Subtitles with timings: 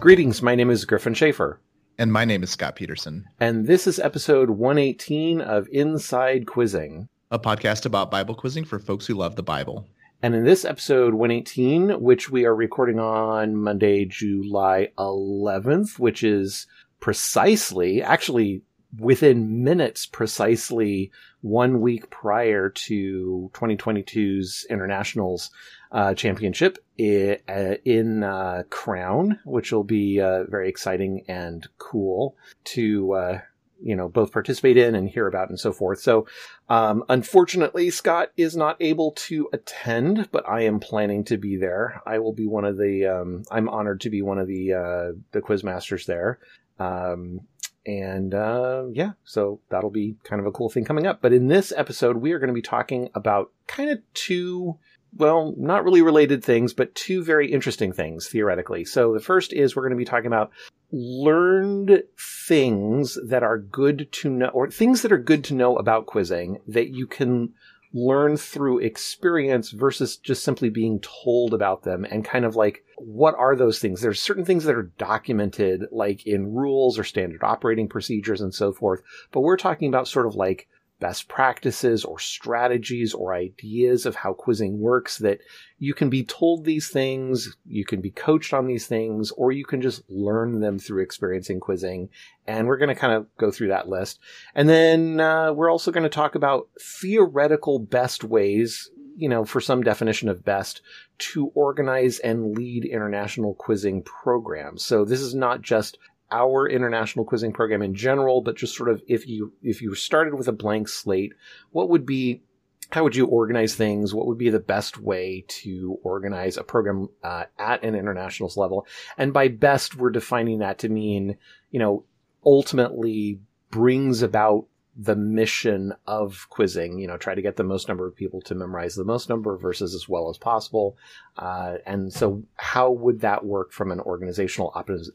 [0.00, 1.60] Greetings, my name is Griffin Schaefer.
[1.98, 3.26] And my name is Scott Peterson.
[3.38, 9.04] And this is episode 118 of Inside Quizzing, a podcast about Bible quizzing for folks
[9.04, 9.86] who love the Bible.
[10.22, 16.66] And in this episode 118, which we are recording on Monday, July 11th, which is
[17.00, 18.62] precisely, actually
[18.98, 21.12] within minutes, precisely
[21.42, 25.50] one week prior to 2022's internationals
[25.92, 33.12] uh, championship in, uh, uh, Crown, which will be uh, very exciting and cool to
[33.12, 33.40] uh,
[33.82, 36.00] you know both participate in and hear about and so forth.
[36.00, 36.26] So,
[36.68, 42.02] um, unfortunately, Scott is not able to attend, but I am planning to be there.
[42.06, 43.06] I will be one of the.
[43.06, 46.38] Um, I'm honored to be one of the uh, the quiz masters there.
[46.78, 47.42] Um,
[47.86, 51.22] and uh, yeah, so that'll be kind of a cool thing coming up.
[51.22, 54.78] But in this episode, we are going to be talking about kind of two
[55.16, 58.84] well, not really related things, but two very interesting things theoretically.
[58.84, 60.50] So the first is we're going to be talking about
[60.92, 62.02] learned
[62.46, 66.58] things that are good to know, or things that are good to know about quizzing
[66.68, 67.54] that you can
[67.92, 73.34] learn through experience versus just simply being told about them and kind of like what
[73.34, 77.88] are those things there's certain things that are documented like in rules or standard operating
[77.88, 79.02] procedures and so forth
[79.32, 80.68] but we're talking about sort of like
[81.00, 85.40] best practices or strategies or ideas of how quizzing works that
[85.78, 89.64] you can be told these things, you can be coached on these things, or you
[89.64, 92.10] can just learn them through experiencing quizzing.
[92.46, 94.20] And we're going to kind of go through that list.
[94.54, 96.68] And then uh, we're also going to talk about
[97.00, 100.82] theoretical best ways, you know, for some definition of best,
[101.18, 104.84] to organize and lead international quizzing programs.
[104.84, 105.98] So this is not just
[106.30, 110.34] our international quizzing program in general, but just sort of if you if you started
[110.34, 111.32] with a blank slate,
[111.72, 112.42] what would be
[112.90, 114.12] how would you organize things?
[114.12, 118.86] What would be the best way to organize a program uh, at an internationals level?
[119.16, 121.36] And by best, we're defining that to mean,
[121.70, 122.04] you know,
[122.44, 124.66] ultimately brings about
[125.02, 128.54] the mission of quizzing, you know, try to get the most number of people to
[128.54, 130.94] memorize the most number of verses as well as possible.
[131.38, 134.70] Uh, and so how would that work from an organizational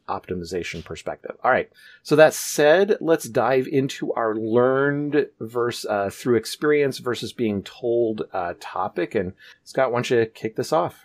[0.10, 1.36] optimization perspective?
[1.44, 1.70] All right.
[2.02, 8.24] So that said, let's dive into our learned verse, uh, through experience versus being told,
[8.34, 9.14] uh, topic.
[9.14, 9.34] And
[9.66, 11.00] Scott, why don't you kick this off?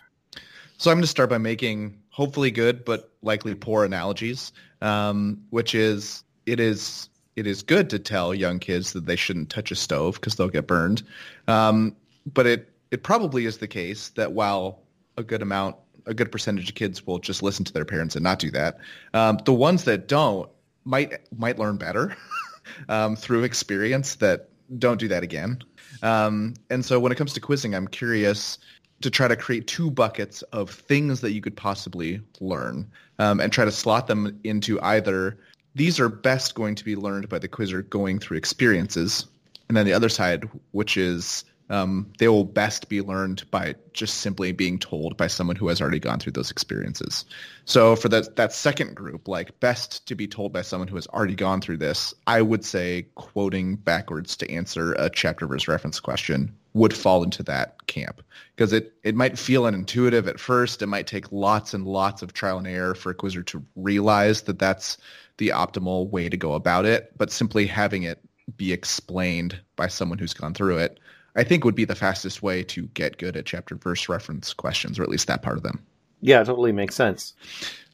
[0.77, 5.75] So I'm going to start by making hopefully good, but likely poor analogies, um, which
[5.75, 9.75] is it is it is good to tell young kids that they shouldn't touch a
[9.75, 11.03] stove because they'll get burned.
[11.47, 11.95] Um,
[12.33, 14.79] but it it probably is the case that while
[15.17, 18.23] a good amount, a good percentage of kids will just listen to their parents and
[18.23, 18.77] not do that,
[19.13, 20.49] um, the ones that don't
[20.83, 22.15] might might learn better
[22.89, 25.59] um, through experience that don't do that again.
[26.01, 28.57] Um, and so when it comes to quizzing, I'm curious
[29.01, 33.51] to try to create two buckets of things that you could possibly learn um, and
[33.51, 35.37] try to slot them into either
[35.75, 39.25] these are best going to be learned by the quizzer going through experiences.
[39.67, 44.15] And then the other side, which is um, they will best be learned by just
[44.15, 47.23] simply being told by someone who has already gone through those experiences.
[47.63, 51.07] So for that that second group, like best to be told by someone who has
[51.07, 56.01] already gone through this, I would say quoting backwards to answer a chapter verse reference
[56.01, 58.21] question would fall into that camp
[58.55, 60.81] because it it might feel unintuitive at first.
[60.81, 64.41] It might take lots and lots of trial and error for a quizzer to realize
[64.43, 64.97] that that's
[65.37, 68.19] the optimal way to go about it, but simply having it
[68.57, 70.99] be explained by someone who's gone through it,
[71.35, 74.99] I think would be the fastest way to get good at chapter verse reference questions,
[74.99, 75.83] or at least that part of them.
[76.21, 77.33] Yeah, it totally makes sense.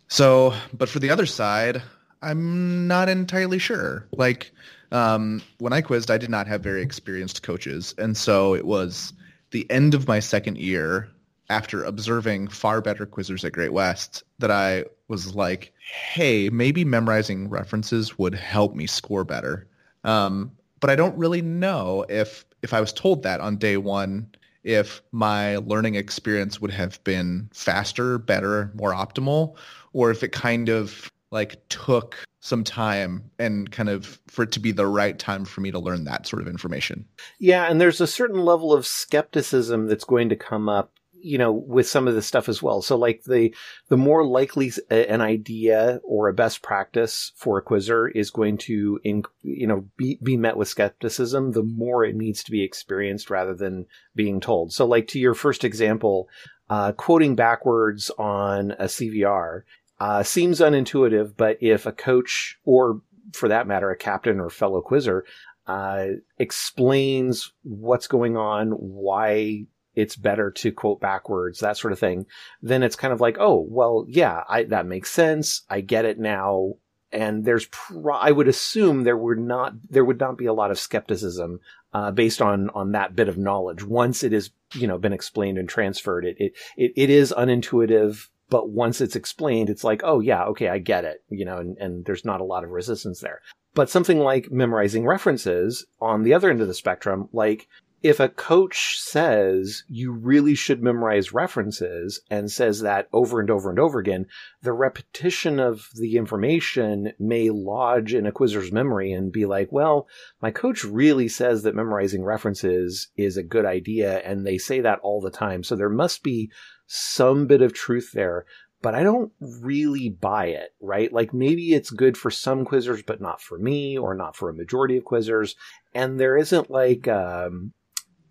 [0.07, 1.81] So, but for the other side,
[2.21, 4.07] I'm not entirely sure.
[4.11, 4.51] Like,
[4.91, 7.93] um, when I quizzed, I did not have very experienced coaches.
[7.97, 9.13] And so it was
[9.51, 11.09] the end of my second year
[11.49, 17.49] after observing far better quizzers at Great West that I was like, hey, maybe memorizing
[17.49, 19.67] references would help me score better.
[20.03, 24.29] Um, but I don't really know if if I was told that on day one,
[24.63, 29.55] if my learning experience would have been faster, better, more optimal,
[29.93, 34.59] or if it kind of like took some time and kind of for it to
[34.59, 37.05] be the right time for me to learn that sort of information.
[37.39, 41.51] Yeah, and there's a certain level of skepticism that's going to come up you know,
[41.51, 42.81] with some of this stuff as well.
[42.81, 43.53] So like the,
[43.89, 48.99] the more likely an idea or a best practice for a quizzer is going to,
[49.03, 53.29] in, you know, be, be met with skepticism, the more it needs to be experienced
[53.29, 53.85] rather than
[54.15, 54.73] being told.
[54.73, 56.29] So like to your first example,
[56.69, 59.61] uh, quoting backwards on a CVR,
[59.99, 63.01] uh, seems unintuitive, but if a coach or
[63.33, 65.25] for that matter, a captain or fellow quizzer,
[65.67, 69.65] uh, explains what's going on, why
[69.97, 72.27] it's better to quote backwards, that sort of thing,
[72.61, 75.63] then it's kind of like, oh, well, yeah, I, that makes sense.
[75.71, 76.75] I get it now.
[77.11, 80.69] And there's, pro- I would assume there would not, there would not be a lot
[80.69, 81.61] of skepticism,
[81.93, 83.83] uh, based on, on that bit of knowledge.
[83.83, 88.27] Once it is, you know, been explained and transferred, it, it, it, it is unintuitive,
[88.49, 91.75] but once it's explained, it's like, oh yeah, okay, I get it, you know, and,
[91.79, 93.41] and there's not a lot of resistance there.
[93.73, 97.67] But something like memorizing references on the other end of the spectrum, like
[98.03, 103.69] if a coach says you really should memorize references and says that over and over
[103.69, 104.27] and over again,
[104.61, 110.07] the repetition of the information may lodge in a quizzer's memory and be like, well,
[110.41, 114.19] my coach really says that memorizing references is a good idea.
[114.19, 115.63] And they say that all the time.
[115.63, 116.51] So there must be
[116.85, 118.45] some bit of truth there
[118.81, 121.11] but I don't really buy it, right?
[121.11, 124.53] Like maybe it's good for some quizzers, but not for me or not for a
[124.53, 125.55] majority of quizzers.
[125.95, 127.73] And there isn't like, um,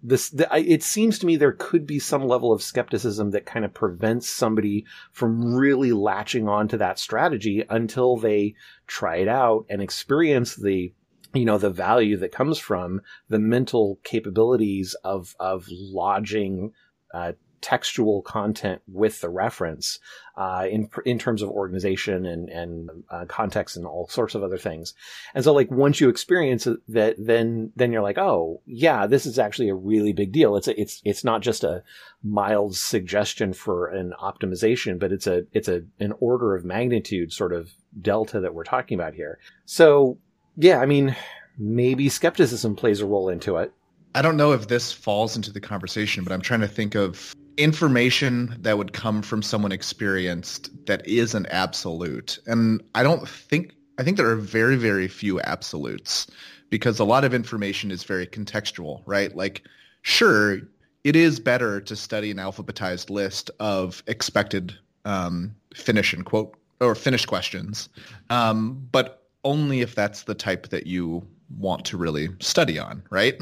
[0.03, 3.65] this, the, it seems to me there could be some level of skepticism that kind
[3.65, 8.55] of prevents somebody from really latching on to that strategy until they
[8.87, 10.93] try it out and experience the
[11.35, 16.73] you know the value that comes from the mental capabilities of of lodging
[17.13, 19.99] uh, textual content with the reference
[20.37, 24.59] uh, in in terms of organization and and uh, context and all sorts of other
[24.59, 24.95] things.
[25.35, 29.39] And so, like once you experience that, then then you're like, oh yeah, this is
[29.39, 30.57] actually a really big deal.
[30.57, 31.83] It's a, it's it's not just a
[32.23, 37.53] mild suggestion for an optimization, but it's a it's a an order of magnitude sort
[37.53, 39.39] of delta that we're talking about here.
[39.65, 40.19] So
[40.57, 41.17] yeah, I mean,
[41.59, 43.73] maybe skepticism plays a role into it.
[44.15, 47.35] I don't know if this falls into the conversation, but I'm trying to think of
[47.57, 52.39] information that would come from someone experienced that is an absolute.
[52.47, 56.27] And I don't think I think there are very very few absolutes
[56.69, 59.35] because a lot of information is very contextual, right?
[59.35, 59.63] Like
[60.03, 60.59] sure,
[61.05, 64.75] it is better to study an alphabetized list of expected
[65.05, 67.89] um, finish and quote or finish questions,
[68.29, 71.27] um, but only if that's the type that you
[71.59, 73.41] want to really study on, right?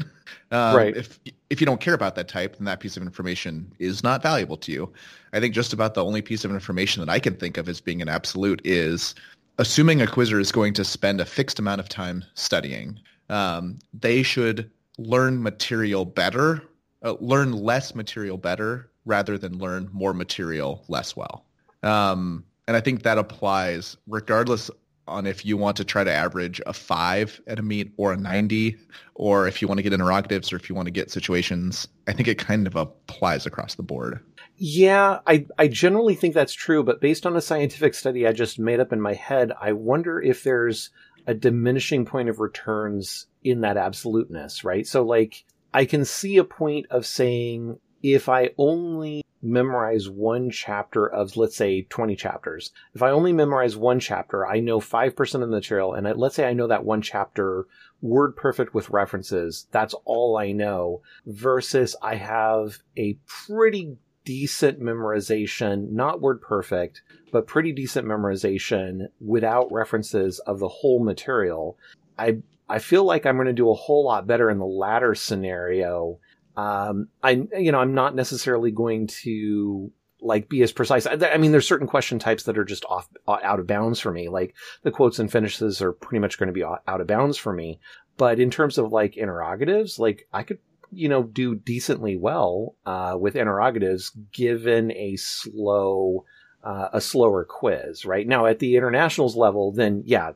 [0.51, 0.95] Um, right.
[0.95, 1.19] If
[1.49, 4.57] if you don't care about that type, then that piece of information is not valuable
[4.57, 4.93] to you.
[5.33, 7.81] I think just about the only piece of information that I can think of as
[7.81, 9.15] being an absolute is
[9.57, 12.99] assuming a quizzer is going to spend a fixed amount of time studying.
[13.29, 16.61] Um, they should learn material better,
[17.03, 21.45] uh, learn less material better, rather than learn more material less well.
[21.83, 24.69] Um, and I think that applies regardless
[25.07, 28.17] on if you want to try to average a five at a meet or a
[28.17, 28.77] 90,
[29.13, 31.87] or if you want to get interrogatives or if you want to get situations.
[32.07, 34.19] I think it kind of applies across the board.
[34.57, 38.57] Yeah, I, I generally think that's true, but based on a scientific study I just
[38.57, 40.91] made up in my head, I wonder if there's
[41.27, 44.87] a diminishing point of returns in that absoluteness, right?
[44.87, 45.43] So, like,
[45.73, 47.79] I can see a point of saying
[48.13, 52.71] if I only memorize one chapter of, let's say, 20 chapters.
[52.93, 56.35] If I only memorize one chapter, I know 5% of the material, and I, let's
[56.35, 57.67] say I know that one chapter
[58.01, 59.67] word perfect with references.
[59.71, 67.47] That's all I know versus I have a pretty decent memorization, not word perfect, but
[67.47, 71.77] pretty decent memorization without references of the whole material.
[72.17, 72.37] I
[72.67, 76.19] I feel like I'm going to do a whole lot better in the latter scenario
[76.57, 81.05] um, I, you know, I'm not necessarily going to like be as precise.
[81.05, 84.11] I, I, mean, there's certain question types that are just off, out of bounds for
[84.11, 84.29] me.
[84.29, 87.53] Like the quotes and finishes are pretty much going to be out of bounds for
[87.53, 87.79] me.
[88.17, 90.59] But in terms of like interrogatives, like I could,
[90.91, 96.25] you know, do decently well, uh, with interrogatives given a slow,
[96.63, 98.27] uh, a slower quiz, right?
[98.27, 100.31] Now at the internationals level, then yeah,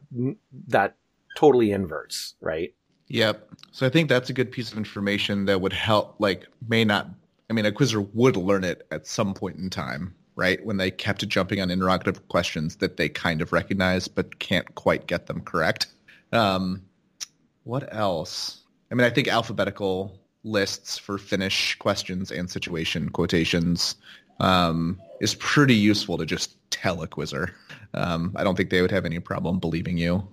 [0.68, 0.98] that
[1.36, 2.74] totally inverts, right?
[3.10, 3.50] Yep.
[3.72, 7.10] So I think that's a good piece of information that would help, like, may not,
[7.50, 10.64] I mean, a quizzer would learn it at some point in time, right?
[10.66, 15.08] When they kept jumping on interrogative questions that they kind of recognize but can't quite
[15.08, 15.88] get them correct.
[16.32, 16.84] Um,
[17.64, 18.62] what else?
[18.92, 23.96] I mean, I think alphabetical lists for finish questions and situation quotations
[24.40, 27.54] um, is pretty useful to just tell a quizzer.
[27.94, 30.28] Um, I don't think they would have any problem believing you.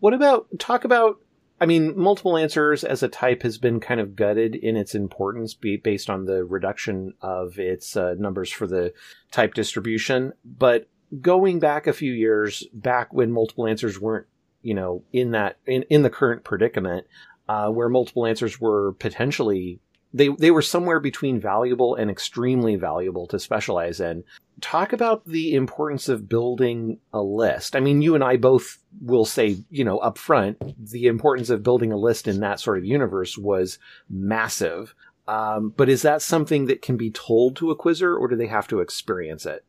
[0.00, 1.20] What about talk about
[1.62, 5.54] I mean, multiple answers as a type has been kind of gutted in its importance
[5.54, 8.92] based on the reduction of its uh, numbers for the
[9.30, 10.32] type distribution.
[10.44, 10.88] But
[11.20, 14.26] going back a few years, back when multiple answers weren't,
[14.62, 17.06] you know, in that in, in the current predicament,
[17.48, 19.78] uh, where multiple answers were potentially
[20.12, 24.24] they they were somewhere between valuable and extremely valuable to specialize in.
[24.62, 27.76] Talk about the importance of building a list.
[27.76, 31.62] I mean, you and I both will say, you know, up front, the importance of
[31.62, 33.78] building a list in that sort of universe was
[34.08, 34.94] massive.
[35.28, 38.46] Um, but is that something that can be told to a quizzer, or do they
[38.46, 39.64] have to experience it?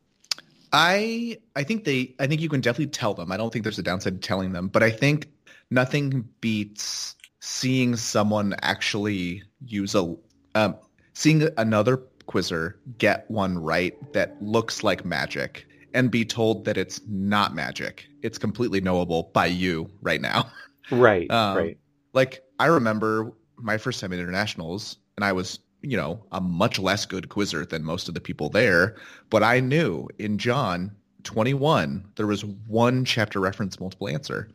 [0.71, 3.31] I I think they I think you can definitely tell them.
[3.31, 5.27] I don't think there's a downside to telling them, but I think
[5.69, 10.15] nothing beats seeing someone actually use a
[10.55, 10.77] um,
[11.13, 17.01] seeing another quizzer get one right that looks like magic and be told that it's
[17.07, 18.07] not magic.
[18.21, 20.51] It's completely knowable by you right now.
[20.91, 21.31] Right.
[21.31, 21.77] um, right.
[22.11, 26.77] Like I remember my first time at internationals and I was, you know, a much
[26.77, 28.97] less good quizzer than most of the people there,
[29.29, 30.91] but I knew in John
[31.23, 34.49] 21 there was one chapter reference multiple answer.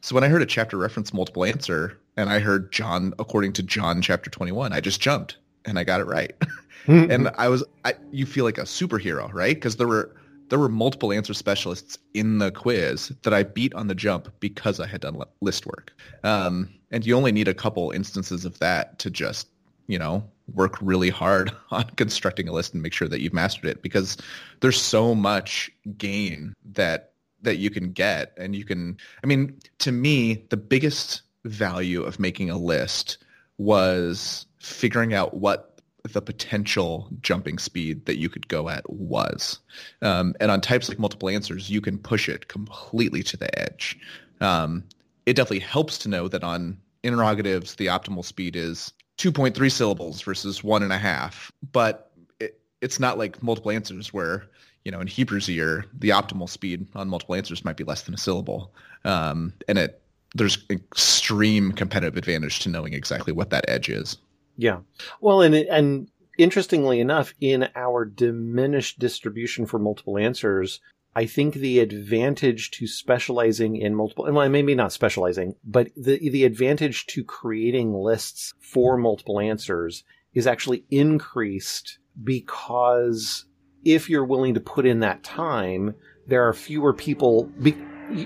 [0.00, 3.62] So when I heard a chapter reference multiple answer and I heard John according to
[3.62, 6.34] John chapter 21, I just jumped and I got it right.
[7.10, 9.54] and I was I, you feel like a superhero, right?
[9.54, 10.14] Because there were
[10.48, 14.78] there were multiple answer specialists in the quiz that I beat on the jump because
[14.80, 15.92] I had done list work.
[16.22, 19.48] Um, and you only need a couple instances of that to just,
[19.88, 20.24] you know,
[20.54, 24.16] work really hard on constructing a list and make sure that you've mastered it because
[24.60, 27.12] there's so much gain that
[27.42, 32.18] that you can get and you can I mean to me the biggest value of
[32.18, 33.18] making a list
[33.58, 35.75] was figuring out what
[36.12, 39.58] the potential jumping speed that you could go at was.
[40.02, 43.98] Um, and on types like multiple answers, you can push it completely to the edge.
[44.40, 44.84] Um,
[45.24, 50.62] it definitely helps to know that on interrogatives, the optimal speed is 2.3 syllables versus
[50.62, 51.50] one and a half.
[51.72, 54.46] But it, it's not like multiple answers where,
[54.84, 58.14] you know, in Hebrews year, the optimal speed on multiple answers might be less than
[58.14, 58.72] a syllable.
[59.04, 60.02] Um, and it
[60.34, 64.18] there's extreme competitive advantage to knowing exactly what that edge is.
[64.56, 64.80] Yeah.
[65.20, 66.08] Well, and and
[66.38, 70.80] interestingly enough, in our diminished distribution for multiple answers,
[71.14, 76.18] I think the advantage to specializing in multiple, and well, maybe not specializing, but the
[76.18, 83.46] the advantage to creating lists for multiple answers is actually increased because
[83.84, 85.94] if you're willing to put in that time,
[86.26, 87.44] there are fewer people.
[87.62, 87.74] Be,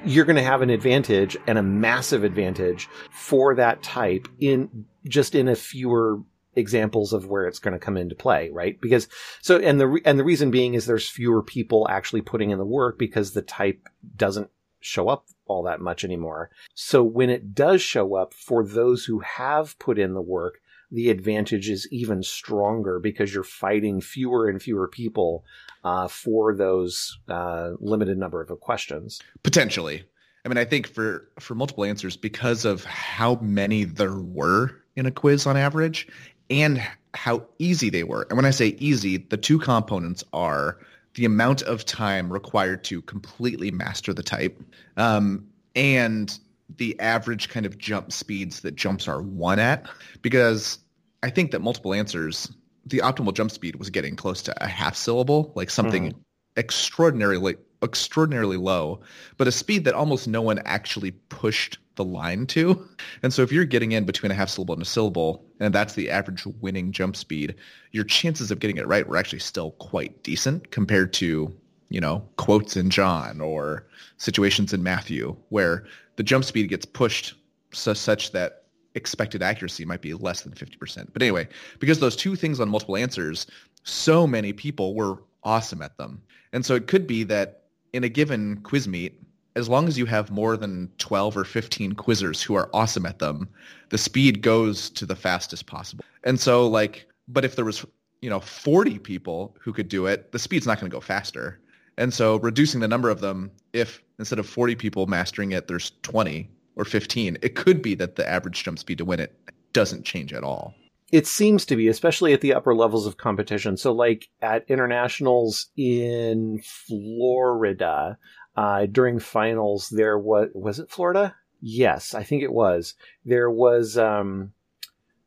[0.05, 5.35] you're going to have an advantage and a massive advantage for that type in just
[5.35, 6.21] in a fewer
[6.55, 8.81] examples of where it's going to come into play, right?
[8.81, 9.09] Because
[9.41, 12.65] so and the and the reason being is there's fewer people actually putting in the
[12.65, 16.51] work because the type doesn't show up all that much anymore.
[16.75, 21.11] So when it does show up for those who have put in the work, the
[21.11, 25.45] advantage is even stronger because you're fighting fewer and fewer people
[25.85, 29.21] uh, for those uh, limited number of questions.
[29.43, 30.05] Potentially,
[30.45, 35.07] I mean, I think for for multiple answers, because of how many there were in
[35.07, 36.07] a quiz on average,
[36.51, 36.81] and
[37.15, 38.27] how easy they were.
[38.29, 40.79] And when I say easy, the two components are
[41.15, 44.63] the amount of time required to completely master the type,
[44.97, 46.39] um, and
[46.77, 49.89] the average kind of jump speeds that jumps are won at.
[50.23, 50.79] Because
[51.23, 52.53] I think that multiple answers,
[52.87, 56.21] the optimal jump speed was getting close to a half syllable, like something mm-hmm.
[56.57, 59.01] extraordinarily extraordinarily low,
[59.39, 62.89] but a speed that almost no one actually pushed the line to.
[63.23, 65.95] And so if you're getting in between a half syllable and a syllable, and that's
[65.95, 67.55] the average winning jump speed,
[67.93, 71.55] your chances of getting it right were actually still quite decent compared to,
[71.91, 75.85] you know, quotes in John or situations in Matthew where
[76.17, 77.35] the jump speed gets pushed
[77.73, 78.65] so, such that
[78.95, 81.09] expected accuracy might be less than 50%.
[81.13, 81.49] But anyway,
[81.81, 83.47] because those two things on multiple answers,
[83.85, 86.23] so many people were awesome at them.
[86.55, 89.23] And so it could be that in a given quiz meet,
[89.57, 93.19] as long as you have more than 12 or 15 quizzers who are awesome at
[93.19, 93.49] them,
[93.91, 96.05] the speed goes to the fastest possible.
[96.25, 97.85] And so like, but if there was,
[98.23, 101.59] you know, 40 people who could do it, the speed's not going to go faster.
[101.99, 105.93] And so reducing the number of them, if instead of 40 people mastering it, there's
[106.03, 109.35] 20 or 15, it could be that the average jump speed to win it
[109.73, 110.75] doesn't change at all.
[111.13, 113.77] It seems to be, especially at the upper levels of competition.
[113.77, 118.17] So, like at internationals in Florida,
[118.57, 121.37] uh, during finals, there was was it Florida?
[121.61, 122.95] Yes, I think it was.
[123.25, 124.53] There was um,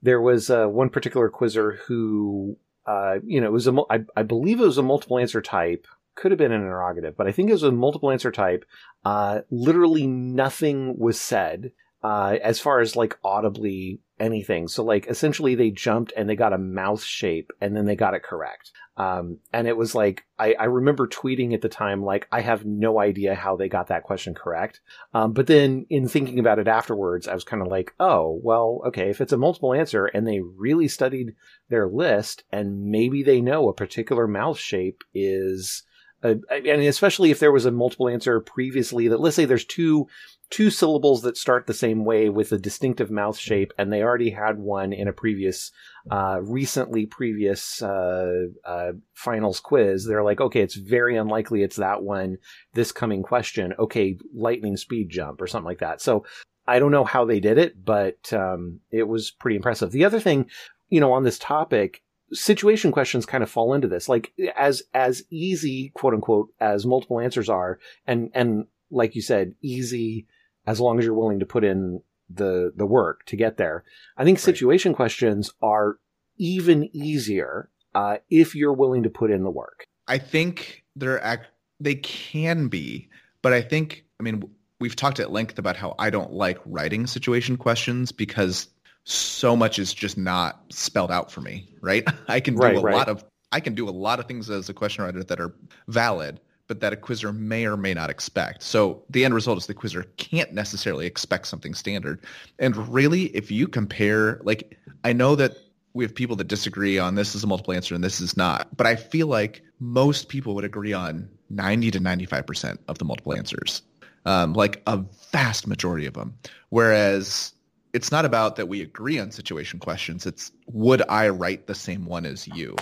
[0.01, 4.24] there was uh, one particular quizzer who, uh, you know, it was a I, I
[4.24, 5.88] believe it was a multiple answer type.
[6.15, 8.65] Could have been an interrogative, but I think it was a multiple answer type.
[9.03, 11.72] Uh, literally nothing was said
[12.03, 14.67] uh, as far as like audibly anything.
[14.67, 18.13] So like essentially they jumped and they got a mouth shape and then they got
[18.13, 18.72] it correct.
[18.95, 22.63] Um, and it was like, I, I remember tweeting at the time, like, I have
[22.63, 24.81] no idea how they got that question correct.
[25.15, 28.83] Um, but then in thinking about it afterwards, I was kind of like, oh, well,
[28.88, 31.33] okay, if it's a multiple answer and they really studied
[31.69, 35.83] their list and maybe they know a particular mouth shape is,
[36.22, 36.45] and
[36.81, 40.07] especially if there was a multiple answer previously that let's say there's two
[40.53, 44.29] two syllables that start the same way with a distinctive mouth shape, and they already
[44.29, 45.72] had one in a previous,
[46.12, 50.05] uh, recently previous uh, uh, finals quiz.
[50.05, 52.38] They're like, okay, it's very unlikely it's that one.
[52.75, 56.01] This coming question, okay, lightning speed jump or something like that.
[56.01, 56.24] So
[56.67, 59.91] I don't know how they did it, but um, it was pretty impressive.
[59.91, 60.51] The other thing,
[60.88, 64.07] you know, on this topic, situation questions kind of fall into this.
[64.07, 69.55] Like as as easy, quote unquote, as multiple answers are, and and like you said,
[69.60, 70.27] easy
[70.65, 73.84] as long as you're willing to put in the the work to get there.
[74.17, 74.98] I think situation right.
[74.98, 75.98] questions are
[76.38, 79.86] even easier uh, if you're willing to put in the work.
[80.08, 83.10] I think they're ac- they can be,
[83.41, 84.43] but I think I mean
[84.79, 88.67] we've talked at length about how I don't like writing situation questions because
[89.05, 92.08] so much is just not spelled out for me, right?
[92.27, 92.96] I can do right, a right.
[92.96, 95.53] lot of I can do a lot of things as a question writer that are
[95.88, 98.63] valid, but that a quizzer may or may not expect.
[98.63, 102.22] So the end result is the quizzer can't necessarily expect something standard.
[102.60, 105.58] And really, if you compare, like, I know that
[105.93, 108.75] we have people that disagree on this is a multiple answer and this is not,
[108.75, 113.36] but I feel like most people would agree on 90 to 95% of the multiple
[113.36, 113.84] answers,
[114.25, 116.34] um, like a vast majority of them.
[116.70, 117.53] Whereas
[117.93, 120.25] it's not about that we agree on situation questions.
[120.25, 122.75] It's would I write the same one as you?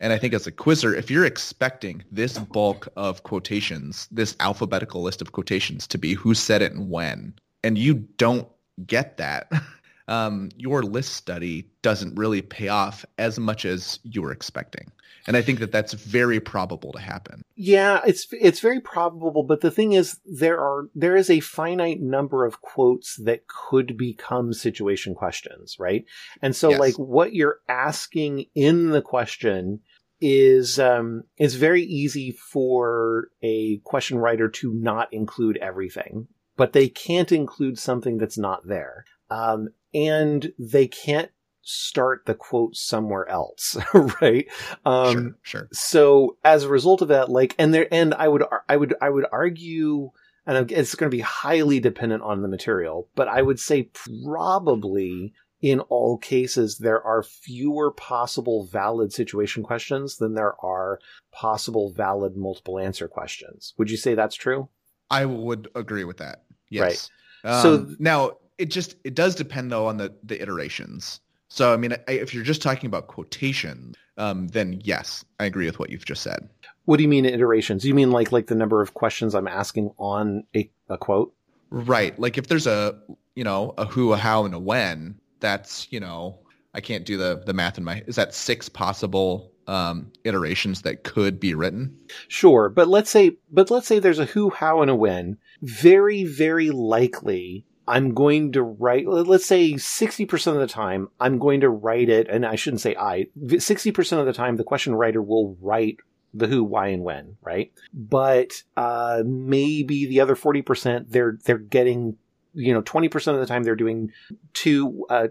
[0.00, 5.02] And I think as a quizzer, if you're expecting this bulk of quotations, this alphabetical
[5.02, 8.48] list of quotations to be who said it and when, and you don't
[8.86, 9.50] get that,
[10.08, 14.90] um, your list study doesn't really pay off as much as you were expecting.
[15.28, 17.42] And I think that that's very probable to happen.
[17.54, 22.00] Yeah, it's it's very probable, but the thing is there are there is a finite
[22.00, 26.06] number of quotes that could become situation questions, right?
[26.40, 26.80] And so yes.
[26.80, 29.80] like what you're asking in the question
[30.18, 36.88] is um, it's very easy for a question writer to not include everything, but they
[36.88, 41.30] can't include something that's not there, um, and they can't
[41.68, 43.76] start the quote somewhere else,
[44.20, 44.46] right?
[44.84, 45.68] Um, sure, sure.
[45.72, 49.10] So as a result of that, like, and there, and I would, I would, I
[49.10, 50.10] would argue,
[50.46, 53.90] and it's going to be highly dependent on the material, but I would say
[54.24, 61.00] probably in all cases, there are fewer possible valid situation questions than there are
[61.32, 63.74] possible valid multiple answer questions.
[63.76, 64.68] Would you say that's true?
[65.10, 66.44] I would agree with that.
[66.70, 67.10] Yes.
[67.44, 67.52] Right.
[67.52, 71.20] Um, so now it just it does depend though on the the iterations.
[71.48, 75.78] So I mean, if you're just talking about quotation, um, then yes, I agree with
[75.78, 76.48] what you've just said.
[76.84, 77.84] What do you mean iterations?
[77.84, 81.34] You mean like like the number of questions I'm asking on a, a quote?
[81.70, 82.18] Right.
[82.18, 82.98] Like if there's a
[83.34, 86.40] you know a who, a how, and a when, that's you know
[86.74, 91.04] I can't do the the math in my is that six possible um, iterations that
[91.04, 91.96] could be written.
[92.28, 95.38] Sure, but let's say but let's say there's a who, how, and a when.
[95.62, 97.64] Very very likely.
[97.88, 102.28] I'm going to write, let's say 60% of the time, I'm going to write it,
[102.28, 105.96] and I shouldn't say I, 60% of the time, the question writer will write
[106.34, 107.72] the who, why, and when, right?
[107.94, 112.18] But uh, maybe the other 40%, they're they're getting
[112.54, 114.10] you know, 20% of the time they're doing
[114.52, 115.28] two, uh,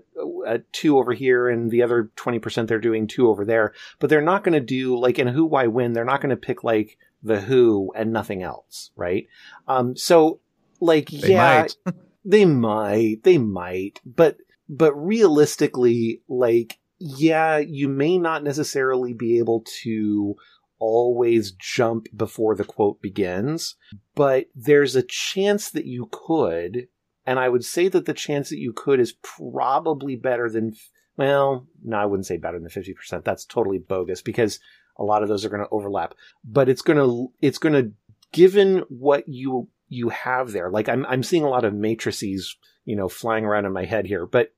[0.47, 3.73] uh, two over here and the other 20% they're doing two over there.
[3.99, 6.29] But they're not going to do like in a who, why, when, they're not going
[6.29, 8.91] to pick like the who and nothing else.
[8.95, 9.27] Right.
[9.67, 10.39] Um, so
[10.79, 11.67] like, they yeah.
[12.27, 14.37] they might, they might, but,
[14.67, 20.35] but realistically, like, yeah, you may not necessarily be able to
[20.79, 23.75] always jump before the quote begins,
[24.15, 26.87] but there's a chance that you could
[27.27, 30.73] and I would say that the chance that you could is probably better than,
[31.17, 33.25] well, no, I wouldn't say better than 50%.
[33.25, 34.61] That's totally bogus because
[34.97, 36.13] a lot of those are going to overlap.
[36.45, 37.91] But it's going to, it's going to,
[38.31, 42.95] given what you, you have there, like I'm, I'm seeing a lot of matrices, you
[42.95, 44.53] know, flying around in my head here, but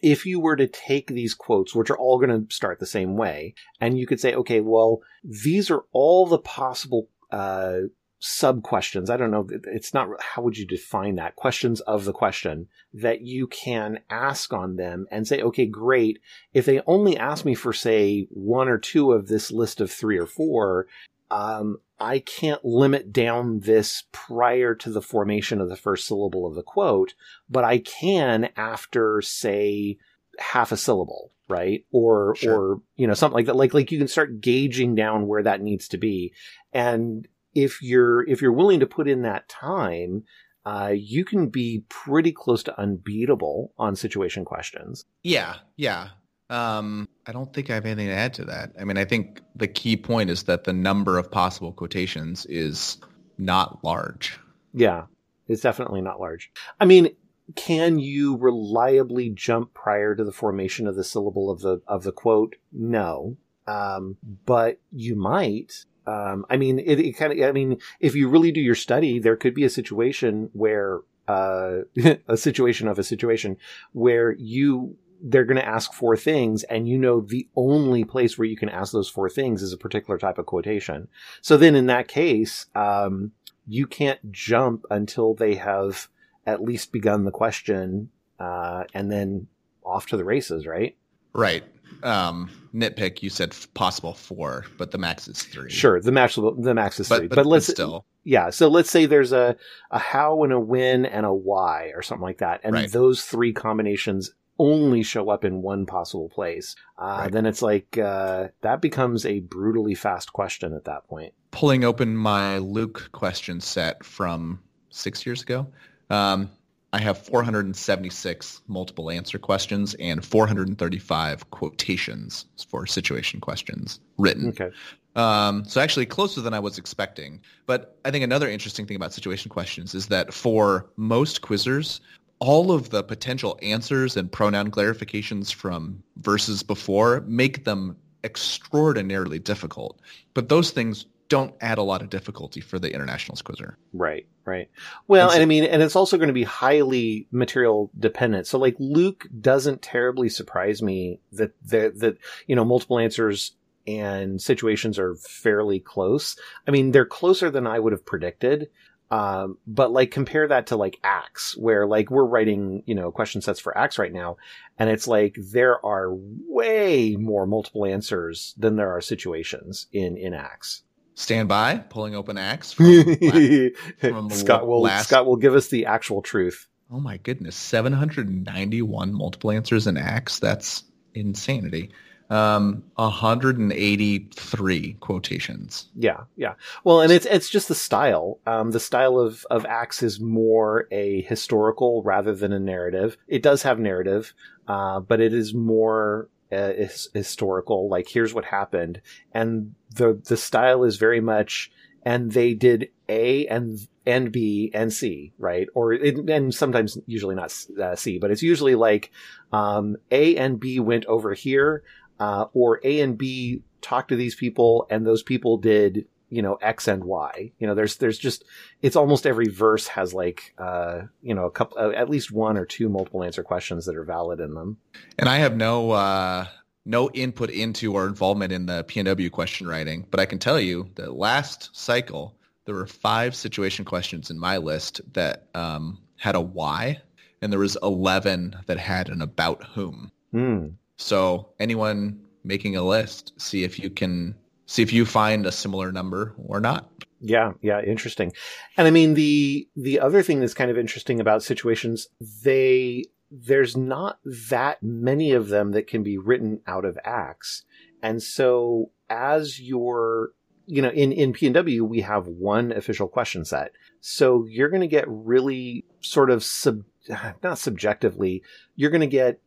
[0.00, 3.16] if you were to take these quotes, which are all going to start the same
[3.16, 7.76] way, and you could say, okay, well, these are all the possible uh,
[8.18, 9.08] sub questions.
[9.08, 9.46] I don't know.
[9.72, 11.36] It's not, how would you define that?
[11.36, 16.20] Questions of the question that you can ask on them and say, okay, great.
[16.52, 20.18] If they only ask me for, say, one or two of this list of three
[20.18, 20.86] or four,
[21.34, 26.54] um, I can't limit down this prior to the formation of the first syllable of
[26.54, 27.14] the quote,
[27.48, 29.98] but I can after, say,
[30.38, 32.58] half a syllable right or sure.
[32.58, 35.60] or you know something like that like like you can start gauging down where that
[35.60, 36.32] needs to be
[36.72, 40.24] and if you're if you're willing to put in that time,
[40.66, 45.04] uh, you can be pretty close to unbeatable on situation questions.
[45.22, 46.10] Yeah, yeah.
[46.50, 48.72] Um, I don't think I have anything to add to that.
[48.78, 52.98] I mean, I think the key point is that the number of possible quotations is
[53.38, 54.38] not large.
[54.72, 55.04] Yeah,
[55.48, 56.52] it's definitely not large.
[56.80, 57.14] I mean,
[57.56, 62.12] can you reliably jump prior to the formation of the syllable of the of the
[62.12, 62.56] quote?
[62.72, 65.84] No, um, but you might.
[66.06, 67.48] Um, I mean, it, it kind of.
[67.48, 71.80] I mean, if you really do your study, there could be a situation where uh,
[72.28, 73.56] a situation of a situation
[73.92, 78.46] where you they're going to ask four things and you know the only place where
[78.46, 81.08] you can ask those four things is a particular type of quotation.
[81.40, 83.32] So then in that case um,
[83.66, 86.08] you can't jump until they have
[86.46, 89.46] at least begun the question uh, and then
[89.84, 90.96] off to the races right?
[91.32, 91.64] Right.
[92.02, 95.70] Um, nitpick you said possible four but the max is three.
[95.70, 97.28] Sure the max the max is but, three.
[97.28, 98.04] but, but, let's but still.
[98.24, 99.56] Yeah so let's say there's a
[99.90, 102.60] a how and a when and a why or something like that.
[102.64, 102.90] And Right.
[102.90, 107.32] those three combinations only show up in one possible place uh, Right.
[107.32, 112.16] then it's like uh, that becomes a brutally fast question at that point pulling open
[112.16, 114.58] my Luke question set from
[114.90, 115.66] six years ago,
[116.10, 116.50] um,
[116.92, 124.48] I have 476 multiple answer questions and 435 quotations for situation questions written.
[124.48, 124.70] okay
[125.16, 127.40] Um, so actually closer than I was expecting.
[127.66, 132.00] But I think another interesting thing about situation questions is that for most quizzers,
[132.44, 139.98] all of the potential answers and pronoun clarifications from verses before make them extraordinarily difficult.
[140.34, 143.78] But those things don't add a lot of difficulty for the internationals quizzer.
[143.94, 144.68] Right, right.
[145.08, 148.46] Well, And so- and I mean, and it's also going to be highly material dependent.
[148.46, 153.52] So, like, Luke doesn't terribly surprise me that that that you know multiple answers
[153.86, 156.36] and situations are fairly close.
[156.68, 158.68] I mean, they're closer than I would have predicted.
[159.10, 163.40] Um, but like compare that to like Acts, where like we're writing, you know, question
[163.42, 164.38] sets for Acts right now,
[164.78, 170.34] and it's like there are way more multiple answers than there are situations in in
[170.34, 170.82] Acts.
[171.14, 172.72] Stand by, pulling open Acts.
[172.72, 172.86] From
[174.00, 176.66] from Scott will last- Scott will give us the actual truth.
[176.90, 180.38] oh my goodness, 791 multiple answers in Acts.
[180.38, 180.82] That's
[181.14, 181.90] insanity.
[182.30, 185.88] Um, 183 quotations.
[185.94, 186.54] Yeah, yeah.
[186.82, 188.38] Well, and it's it's just the style.
[188.46, 193.18] Um, the style of of Acts is more a historical rather than a narrative.
[193.28, 194.32] It does have narrative,
[194.66, 197.90] uh, but it is more uh, his- historical.
[197.90, 201.70] Like here's what happened, and the the style is very much.
[202.06, 205.68] And they did A and and B and C, right?
[205.74, 209.10] Or it, and sometimes usually not uh, C, but it's usually like
[209.52, 211.82] um, A and B went over here,
[212.18, 216.58] uh, or A and B talked to these people, and those people did you know
[216.60, 217.52] X and Y.
[217.58, 218.44] You know, there's there's just
[218.82, 222.56] it's almost every verse has like uh, you know a couple uh, at least one
[222.56, 224.78] or two multiple answer questions that are valid in them.
[225.18, 226.46] And I have no uh,
[226.84, 230.90] no input into or involvement in the PNW question writing, but I can tell you
[230.96, 236.40] that last cycle there were five situation questions in my list that um, had a
[236.40, 237.00] why,
[237.42, 240.10] and there was eleven that had an about whom.
[240.32, 240.68] Hmm.
[240.96, 244.34] So anyone making a list, see if you can
[244.66, 246.90] see if you find a similar number or not.
[247.20, 248.32] Yeah, yeah, interesting.
[248.76, 253.76] And I mean the the other thing that's kind of interesting about situations, they there's
[253.76, 254.18] not
[254.50, 257.64] that many of them that can be written out of Acts.
[258.02, 260.32] And so as you're
[260.66, 263.72] you know, in, in PNW, we have one official question set.
[264.00, 266.84] So you're going to get really sort of sub,
[267.42, 268.42] not subjectively,
[268.76, 269.40] you're going to get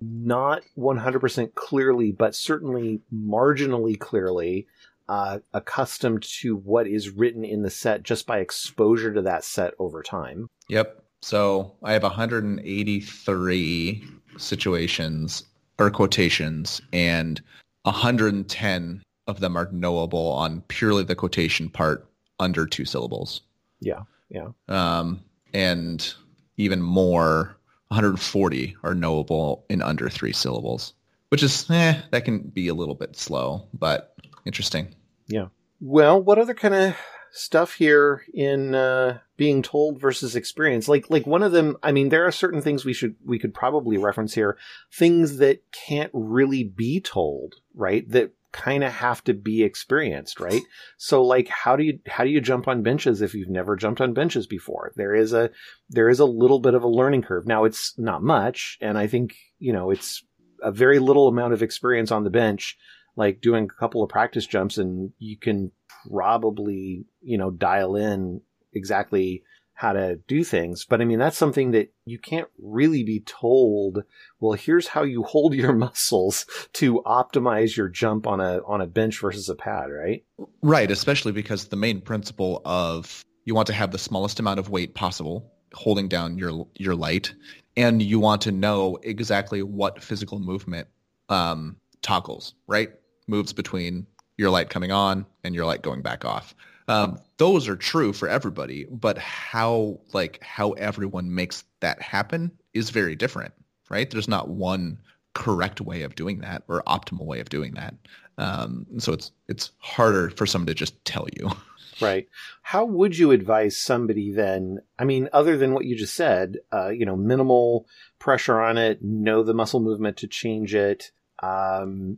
[0.00, 4.66] not 100% clearly, but certainly marginally clearly
[5.08, 9.74] uh, accustomed to what is written in the set just by exposure to that set
[9.78, 10.48] over time.
[10.68, 11.04] Yep.
[11.22, 14.04] So I have 183
[14.38, 15.44] situations
[15.78, 17.40] or quotations, and
[17.82, 22.08] 110 of them are knowable on purely the quotation part
[22.38, 23.40] under two syllables.
[23.80, 24.50] Yeah, yeah.
[24.68, 26.14] Um, and
[26.56, 27.56] even more,
[27.90, 30.94] 140 are knowable in under three syllables,
[31.30, 34.94] which is, eh, that can be a little bit slow, but interesting.
[35.26, 35.46] Yeah.
[35.80, 36.96] Well, what other kind of
[37.32, 40.88] stuff here in uh, being told versus experience?
[40.88, 41.76] Like, like one of them.
[41.82, 44.56] I mean, there are certain things we should we could probably reference here.
[44.92, 48.08] Things that can't really be told, right?
[48.10, 50.62] That kind of have to be experienced, right?
[50.96, 54.00] So, like, how do you how do you jump on benches if you've never jumped
[54.00, 54.92] on benches before?
[54.96, 55.50] There is a
[55.88, 57.46] there is a little bit of a learning curve.
[57.46, 60.22] Now, it's not much, and I think you know it's
[60.62, 62.76] a very little amount of experience on the bench
[63.16, 65.70] like doing a couple of practice jumps and you can
[66.10, 68.40] probably you know dial in
[68.72, 69.42] exactly
[69.80, 70.84] how to do things.
[70.84, 74.04] But I mean, that's something that you can't really be told.
[74.38, 78.86] Well, here's how you hold your muscles to optimize your jump on a, on a
[78.86, 80.22] bench versus a pad, right?
[80.60, 80.90] Right.
[80.90, 84.94] Especially because the main principle of you want to have the smallest amount of weight
[84.94, 87.32] possible holding down your, your light.
[87.74, 90.88] And you want to know exactly what physical movement,
[91.30, 92.90] um, toggles, right?
[93.28, 96.54] Moves between your light coming on and your light going back off.
[96.90, 102.90] Um, those are true for everybody, but how like how everyone makes that happen is
[102.90, 103.54] very different,
[103.88, 104.10] right?
[104.10, 104.98] There's not one
[105.34, 107.94] correct way of doing that or optimal way of doing that.
[108.38, 111.50] Um, so it's it's harder for someone to just tell you.
[112.00, 112.28] Right.
[112.62, 114.78] How would you advise somebody then?
[114.98, 117.86] I mean, other than what you just said, uh, you know, minimal
[118.18, 121.10] pressure on it, know the muscle movement to change it.
[121.42, 122.16] Um,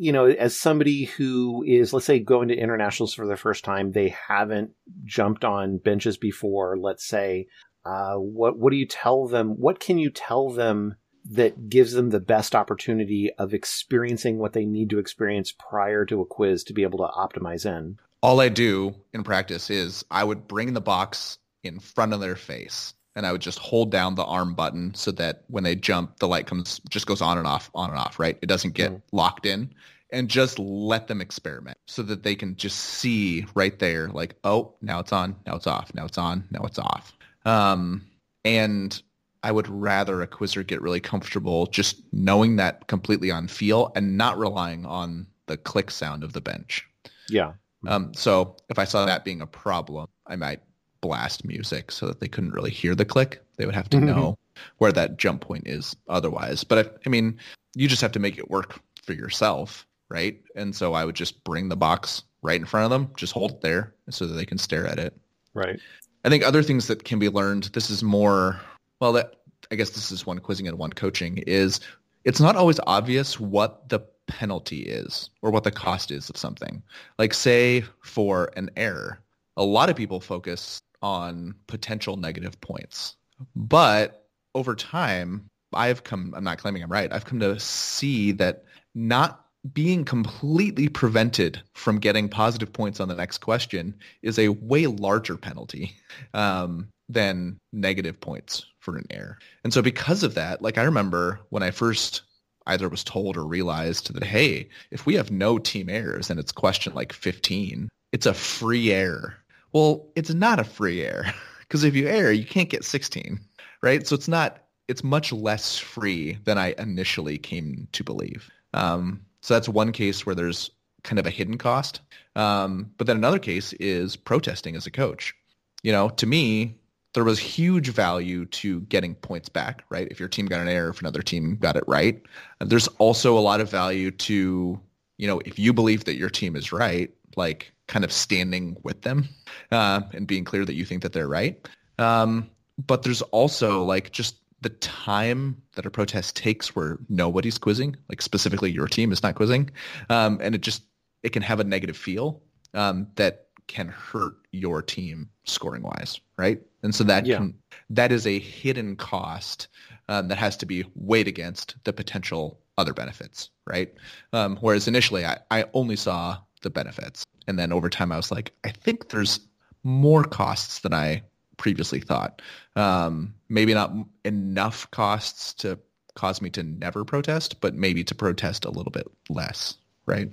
[0.00, 3.92] you know, as somebody who is, let's say, going to internationals for the first time,
[3.92, 4.70] they haven't
[5.04, 7.48] jumped on benches before, let's say,
[7.84, 9.50] uh, what, what do you tell them?
[9.50, 10.94] What can you tell them
[11.32, 16.22] that gives them the best opportunity of experiencing what they need to experience prior to
[16.22, 17.98] a quiz to be able to optimize in?
[18.22, 22.36] All I do in practice is I would bring the box in front of their
[22.36, 26.18] face and I would just hold down the arm button so that when they jump,
[26.18, 28.38] the light comes just goes on and off, on and off, right?
[28.40, 29.02] It doesn't get mm.
[29.12, 29.72] locked in
[30.12, 34.74] and just let them experiment so that they can just see right there, like, oh,
[34.82, 37.12] now it's on, now it's off, now it's on, now it's off.
[37.44, 38.06] Um,
[38.44, 39.00] and
[39.42, 44.16] I would rather a quizzer get really comfortable just knowing that completely on feel and
[44.16, 46.86] not relying on the click sound of the bench.
[47.28, 47.52] Yeah.
[47.86, 50.60] Um, so if I saw that being a problem, I might
[51.00, 53.42] blast music so that they couldn't really hear the click.
[53.56, 54.06] They would have to mm-hmm.
[54.06, 54.38] know
[54.78, 56.64] where that jump point is otherwise.
[56.64, 57.38] But I, I mean,
[57.74, 60.38] you just have to make it work for yourself right?
[60.54, 63.52] And so I would just bring the box right in front of them, just hold
[63.52, 65.16] it there so that they can stare at it.
[65.54, 65.80] Right.
[66.24, 68.60] I think other things that can be learned, this is more,
[69.00, 69.36] well, that
[69.70, 71.80] I guess this is one quizzing and one coaching, is
[72.24, 76.82] it's not always obvious what the penalty is or what the cost is of something.
[77.18, 79.20] Like say for an error,
[79.56, 83.16] a lot of people focus on potential negative points.
[83.56, 88.64] But over time, I've come, I'm not claiming I'm right, I've come to see that
[88.94, 94.86] not being completely prevented from getting positive points on the next question is a way
[94.86, 95.92] larger penalty
[96.34, 99.38] um, than negative points for an error.
[99.62, 102.22] And so because of that, like I remember when I first
[102.66, 106.52] either was told or realized that, hey, if we have no team errors and it's
[106.52, 109.36] question like 15, it's a free error.
[109.72, 111.26] Well, it's not a free error
[111.60, 113.40] because if you err, you can't get 16,
[113.82, 114.06] right?
[114.06, 118.50] So it's not, it's much less free than I initially came to believe.
[118.74, 120.70] Um, so that's one case where there's
[121.02, 122.00] kind of a hidden cost.
[122.36, 125.34] Um, but then another case is protesting as a coach.
[125.82, 126.76] You know, to me,
[127.14, 130.08] there was huge value to getting points back, right?
[130.10, 132.22] If your team got an error, if another team got it right.
[132.60, 134.80] There's also a lot of value to,
[135.16, 139.02] you know, if you believe that your team is right, like kind of standing with
[139.02, 139.28] them
[139.72, 141.68] uh, and being clear that you think that they're right.
[141.98, 142.48] Um,
[142.86, 148.22] but there's also like just the time that a protest takes where nobody's quizzing, like
[148.22, 149.70] specifically your team is not quizzing,
[150.08, 150.84] um, and it just
[151.22, 152.40] it can have a negative feel
[152.74, 156.62] um, that can hurt your team scoring wise, right?
[156.82, 157.38] And so that yeah.
[157.38, 157.54] can
[157.90, 159.66] that is a hidden cost
[160.08, 163.92] um, that has to be weighed against the potential other benefits, right?
[164.32, 168.30] Um, whereas initially I, I only saw the benefits, and then over time I was
[168.30, 169.40] like, I think there's
[169.82, 171.22] more costs than I
[171.56, 172.42] previously thought.
[172.76, 173.92] Um, maybe not
[174.24, 175.78] enough costs to
[176.14, 179.76] cause me to never protest, but maybe to protest a little bit less,
[180.06, 180.30] right?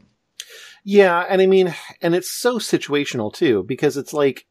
[0.83, 4.45] Yeah, and I mean, and it's so situational too, because it's like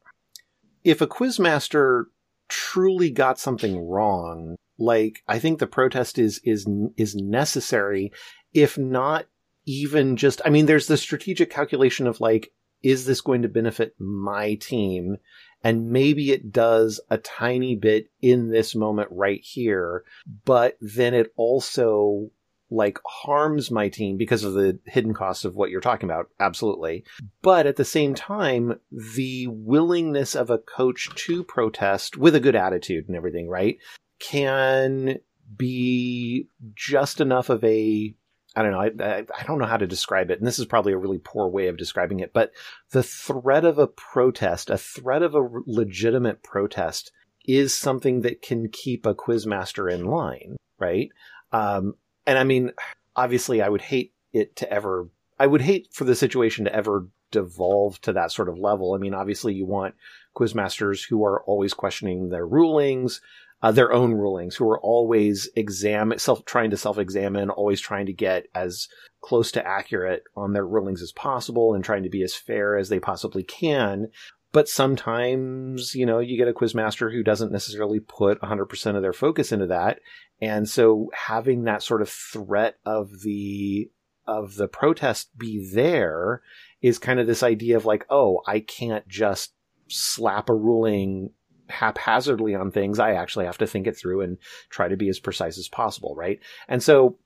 [0.84, 2.04] if a quizmaster
[2.48, 6.66] truly got something wrong, like I think the protest is is
[6.96, 8.12] is necessary,
[8.52, 9.26] if not
[9.66, 10.40] even just.
[10.44, 12.52] I mean, there's the strategic calculation of like,
[12.82, 15.16] is this going to benefit my team?
[15.64, 20.04] And maybe it does a tiny bit in this moment right here,
[20.44, 22.30] but then it also
[22.70, 26.28] like harms my team because of the hidden costs of what you're talking about.
[26.38, 27.04] Absolutely.
[27.42, 32.56] But at the same time, the willingness of a coach to protest with a good
[32.56, 33.78] attitude and everything, right?
[34.18, 35.18] Can
[35.56, 38.14] be just enough of a
[38.56, 39.04] I don't know.
[39.04, 40.38] I, I, don't know how to describe it.
[40.38, 42.52] And this is probably a really poor way of describing it, but
[42.90, 47.12] the threat of a protest, a threat of a legitimate protest
[47.44, 51.10] is something that can keep a quizmaster in line, right?
[51.52, 52.72] Um, and I mean,
[53.14, 57.08] obviously I would hate it to ever, I would hate for the situation to ever
[57.30, 58.94] devolve to that sort of level.
[58.94, 59.94] I mean, obviously you want
[60.34, 63.20] quizmasters who are always questioning their rulings,
[63.62, 68.06] uh, their own rulings, who are always exam self trying to self examine, always trying
[68.06, 68.88] to get as
[69.20, 72.88] close to accurate on their rulings as possible, and trying to be as fair as
[72.88, 74.08] they possibly can.
[74.52, 79.12] But sometimes, you know, you get a quizmaster who doesn't necessarily put 100% of their
[79.12, 80.00] focus into that.
[80.40, 83.90] And so having that sort of threat of the,
[84.26, 86.42] of the protest be there
[86.80, 89.52] is kind of this idea of like, oh, I can't just
[89.88, 91.30] slap a ruling
[91.68, 92.98] haphazardly on things.
[92.98, 94.38] I actually have to think it through and
[94.70, 96.40] try to be as precise as possible, right?
[96.68, 97.18] And so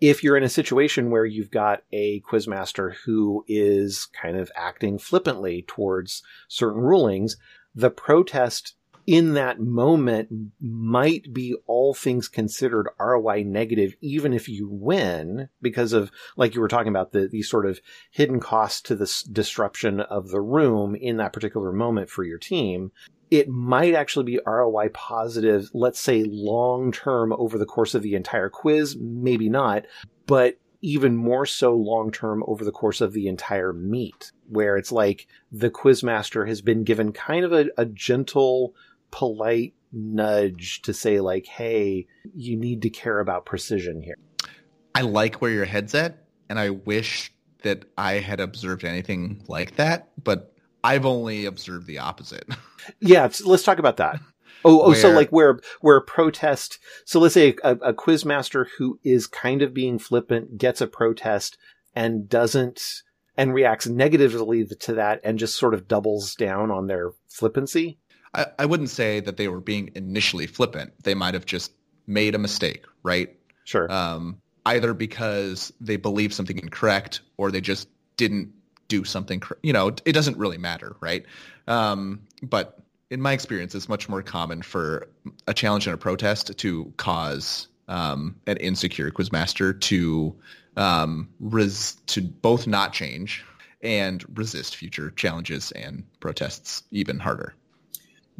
[0.00, 4.98] if you're in a situation where you've got a quizmaster who is kind of acting
[4.98, 7.36] flippantly towards certain rulings,
[7.74, 8.74] the protest
[9.06, 10.28] in that moment
[10.60, 16.60] might be all things considered ROI negative, even if you win because of, like you
[16.60, 20.94] were talking about, the, the sort of hidden cost to the disruption of the room
[20.94, 22.92] in that particular moment for your team
[23.30, 28.14] it might actually be ROI positive, let's say long term over the course of the
[28.14, 29.84] entire quiz, maybe not,
[30.26, 34.90] but even more so long term over the course of the entire meet, where it's
[34.90, 38.74] like the quizmaster has been given kind of a, a gentle,
[39.10, 44.16] polite nudge to say like, hey, you need to care about precision here.
[44.94, 49.76] I like where your head's at, and I wish that I had observed anything like
[49.76, 50.49] that, but
[50.82, 52.48] I've only observed the opposite.
[53.00, 54.20] yeah, let's talk about that.
[54.64, 56.78] Oh, oh, so like where where a protest.
[57.06, 61.56] So let's say a, a quizmaster who is kind of being flippant gets a protest
[61.94, 63.02] and doesn't
[63.36, 67.98] and reacts negatively to that and just sort of doubles down on their flippancy.
[68.34, 70.92] I, I wouldn't say that they were being initially flippant.
[71.02, 71.72] They might have just
[72.06, 73.34] made a mistake, right?
[73.64, 73.90] Sure.
[73.90, 78.52] Um, either because they believe something incorrect or they just didn't
[78.90, 79.42] do something.
[79.62, 81.24] You know, it doesn't really matter, right?
[81.66, 85.08] Um, but in my experience, it's much more common for
[85.46, 90.34] a challenge and a protest to cause um, an insecure quizmaster to
[90.76, 93.44] um, res- to both not change
[93.82, 97.54] and resist future challenges and protests even harder.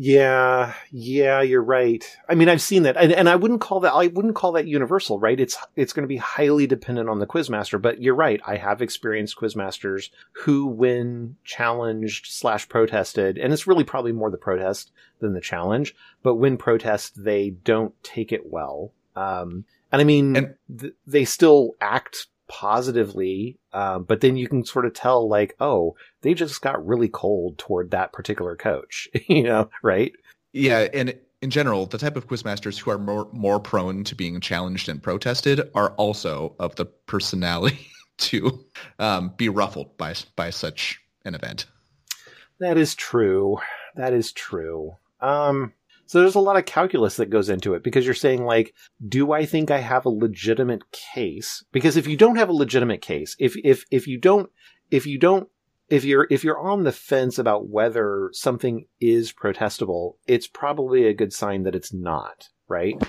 [0.02, 2.02] Yeah, yeah, you're right.
[2.26, 4.66] I mean, I've seen that, and, and I wouldn't call that I wouldn't call that
[4.66, 5.38] universal, right?
[5.38, 7.80] It's it's going to be highly dependent on the quizmaster.
[7.80, 8.40] But you're right.
[8.46, 14.38] I have experienced quizmasters who, when challenged slash protested, and it's really probably more the
[14.38, 15.94] protest than the challenge.
[16.22, 18.94] But when protest, they don't take it well.
[19.14, 24.64] Um, and I mean, and- th- they still act positively, um, but then you can
[24.64, 29.44] sort of tell like, oh, they just got really cold toward that particular coach, you
[29.44, 30.12] know, right?
[30.52, 34.40] Yeah, and in general, the type of quizmasters who are more more prone to being
[34.40, 37.86] challenged and protested are also of the personality
[38.18, 38.64] to
[38.98, 41.66] um, be ruffled by by such an event.
[42.58, 43.58] That is true.
[43.94, 44.96] That is true.
[45.20, 45.72] Um,
[46.10, 48.74] so there's a lot of calculus that goes into it because you're saying like,
[49.06, 51.62] do I think I have a legitimate case?
[51.70, 54.50] Because if you don't have a legitimate case, if if if you don't
[54.90, 55.48] if you don't
[55.88, 61.14] if you're if you're on the fence about whether something is protestable, it's probably a
[61.14, 63.00] good sign that it's not, right?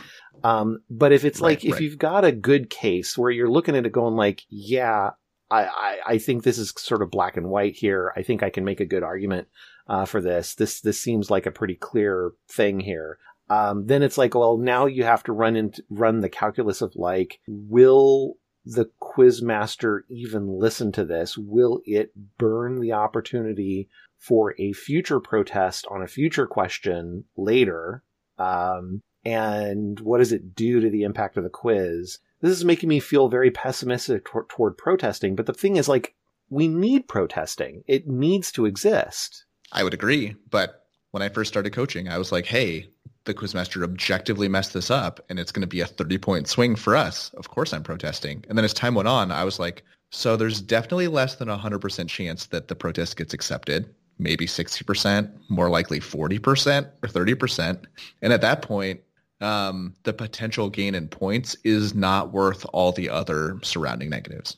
[0.44, 1.82] Um, but if it's right, like if right.
[1.82, 5.10] you've got a good case where you're looking at it going like, yeah,
[5.50, 8.14] I, I, I think this is sort of black and white here.
[8.16, 9.48] I think I can make a good argument
[9.88, 10.56] uh, for this.
[10.56, 13.18] This this seems like a pretty clear thing here.
[13.50, 16.96] Um, then it's like, well, now you have to run into run the calculus of
[16.96, 21.38] like, will the quizmaster even listen to this?
[21.38, 28.04] Will it burn the opportunity for a future protest on a future question later?
[28.38, 32.20] Um, and what does it do to the impact of the quiz?
[32.40, 35.36] This is making me feel very pessimistic t- toward protesting.
[35.36, 36.16] But the thing is, like,
[36.50, 37.84] we need protesting.
[37.88, 39.46] It needs to exist.
[39.72, 40.36] I would agree.
[40.50, 42.88] But when I first started coaching, I was like, hey,
[43.26, 46.76] the quizmaster objectively messed this up and it's going to be a 30 point swing
[46.76, 47.30] for us.
[47.36, 48.44] Of course I'm protesting.
[48.50, 51.58] And then as time went on, I was like, so there's definitely less than a
[51.58, 53.94] 100% chance that the protest gets accepted.
[54.20, 57.86] Maybe 60%, more likely 40% or 30%.
[58.22, 59.02] And at that point,
[59.40, 64.58] um, the potential gain in points is not worth all the other surrounding negatives.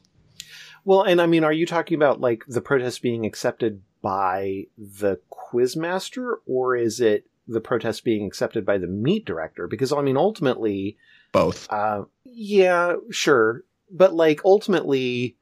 [0.86, 5.18] Well, and I mean, are you talking about like the protest being accepted by the
[5.32, 9.66] quizmaster or is it the protest being accepted by the meet director?
[9.66, 10.98] Because I mean, ultimately,
[11.32, 11.72] both.
[11.72, 15.38] Uh, yeah, sure, but like ultimately,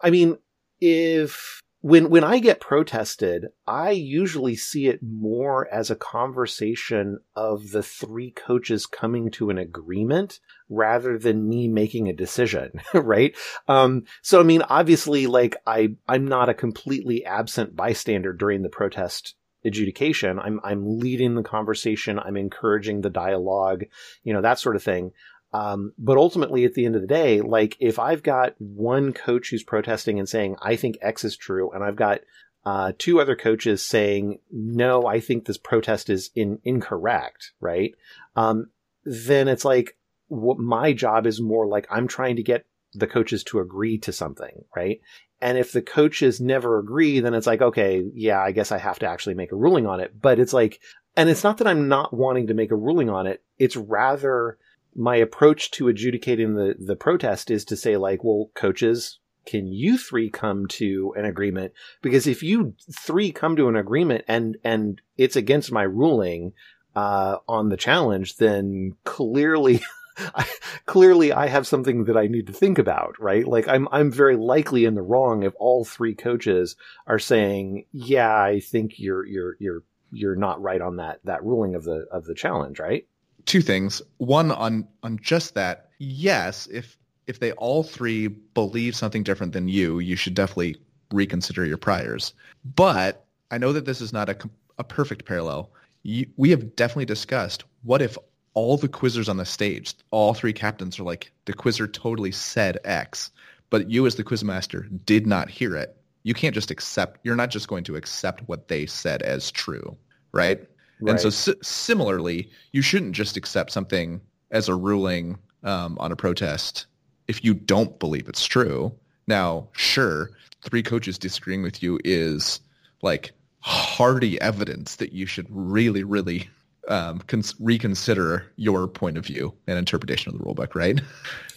[0.00, 0.38] I mean,
[0.80, 7.70] if when when I get protested, I usually see it more as a conversation of
[7.70, 13.34] the three coaches coming to an agreement rather than me making a decision, right?
[13.66, 18.68] Um, so I mean, obviously, like I I'm not a completely absent bystander during the
[18.68, 20.38] protest adjudication.
[20.38, 22.18] I'm I'm leading the conversation.
[22.18, 23.84] I'm encouraging the dialogue,
[24.22, 25.12] you know, that sort of thing.
[25.52, 29.50] Um, but ultimately, at the end of the day, like if I've got one coach
[29.50, 32.20] who's protesting and saying, I think X is true, and I've got
[32.64, 37.94] uh, two other coaches saying, no, I think this protest is in, incorrect, right?
[38.36, 38.70] Um,
[39.04, 39.96] then it's like,
[40.28, 44.12] what my job is more like I'm trying to get the coaches to agree to
[44.12, 45.00] something, right?
[45.40, 48.98] And if the coaches never agree, then it's like, okay, yeah, I guess I have
[49.00, 50.20] to actually make a ruling on it.
[50.20, 50.80] But it's like,
[51.16, 53.42] and it's not that I'm not wanting to make a ruling on it.
[53.58, 54.58] It's rather
[54.94, 59.96] my approach to adjudicating the, the protest is to say like, well, coaches, can you
[59.96, 61.72] three come to an agreement?
[62.02, 66.52] Because if you three come to an agreement and, and it's against my ruling,
[66.94, 69.80] uh, on the challenge, then clearly,
[70.18, 70.46] I,
[70.86, 73.46] clearly I have something that I need to think about, right?
[73.46, 76.76] Like I'm, I'm very likely in the wrong if all three coaches
[77.06, 81.74] are saying, yeah, I think you're, you're, you're, you're not right on that, that ruling
[81.74, 83.06] of the, of the challenge, right?
[83.46, 84.02] Two things.
[84.18, 85.90] One on on just that.
[85.98, 90.76] Yes, if if they all three believe something different than you, you should definitely
[91.12, 92.32] reconsider your priors.
[92.76, 94.36] But I know that this is not a
[94.78, 95.70] a perfect parallel.
[96.02, 98.16] You, we have definitely discussed what if
[98.54, 102.78] all the quizzers on the stage, all three captains are like the quizzer totally said
[102.84, 103.30] X,
[103.68, 105.96] but you as the quizmaster did not hear it.
[106.22, 107.20] You can't just accept.
[107.22, 109.96] You're not just going to accept what they said as true,
[110.32, 110.66] right?
[111.00, 111.12] Right.
[111.12, 114.20] And so si- similarly, you shouldn't just accept something
[114.50, 116.86] as a ruling um, on a protest
[117.28, 118.92] if you don't believe it's true.
[119.26, 120.30] Now, sure,
[120.62, 122.60] three coaches disagreeing with you is
[123.02, 126.48] like hardy evidence that you should really, really
[126.88, 131.00] um, cons- reconsider your point of view and interpretation of the rulebook, right?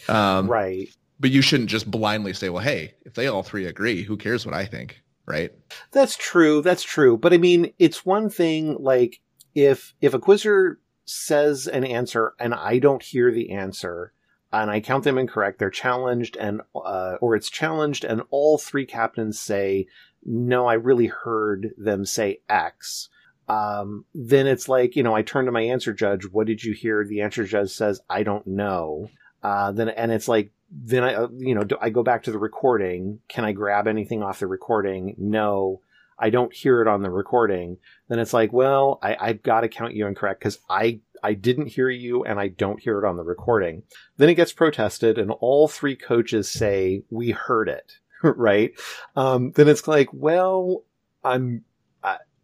[0.09, 0.89] Um, right.
[1.19, 4.45] But you shouldn't just blindly say, well, hey, if they all three agree, who cares
[4.45, 5.01] what I think?
[5.25, 5.51] Right.
[5.93, 6.61] That's true.
[6.61, 7.17] That's true.
[7.17, 9.21] But I mean, it's one thing like
[9.55, 14.13] if if a quizzer says an answer and I don't hear the answer
[14.51, 18.85] and I count them incorrect, they're challenged and uh, or it's challenged and all three
[18.85, 19.87] captains say
[20.25, 23.09] no, I really heard them say X.
[23.49, 26.25] Um, then it's like you know I turn to my answer judge.
[26.25, 27.05] What did you hear?
[27.05, 29.09] The answer judge says I don't know.
[29.41, 32.39] Uh, then and it's like then I uh, you know I go back to the
[32.39, 33.19] recording.
[33.27, 35.15] Can I grab anything off the recording?
[35.17, 35.81] No.
[36.17, 39.69] I don't hear it on the recording, then it's like, well, I, I've got to
[39.69, 43.15] count you incorrect because I I didn't hear you and I don't hear it on
[43.15, 43.83] the recording.
[44.17, 47.93] Then it gets protested and all three coaches say, we heard it,
[48.23, 48.73] right?
[49.15, 50.83] Um, then it's like, well,
[51.23, 51.63] I'm,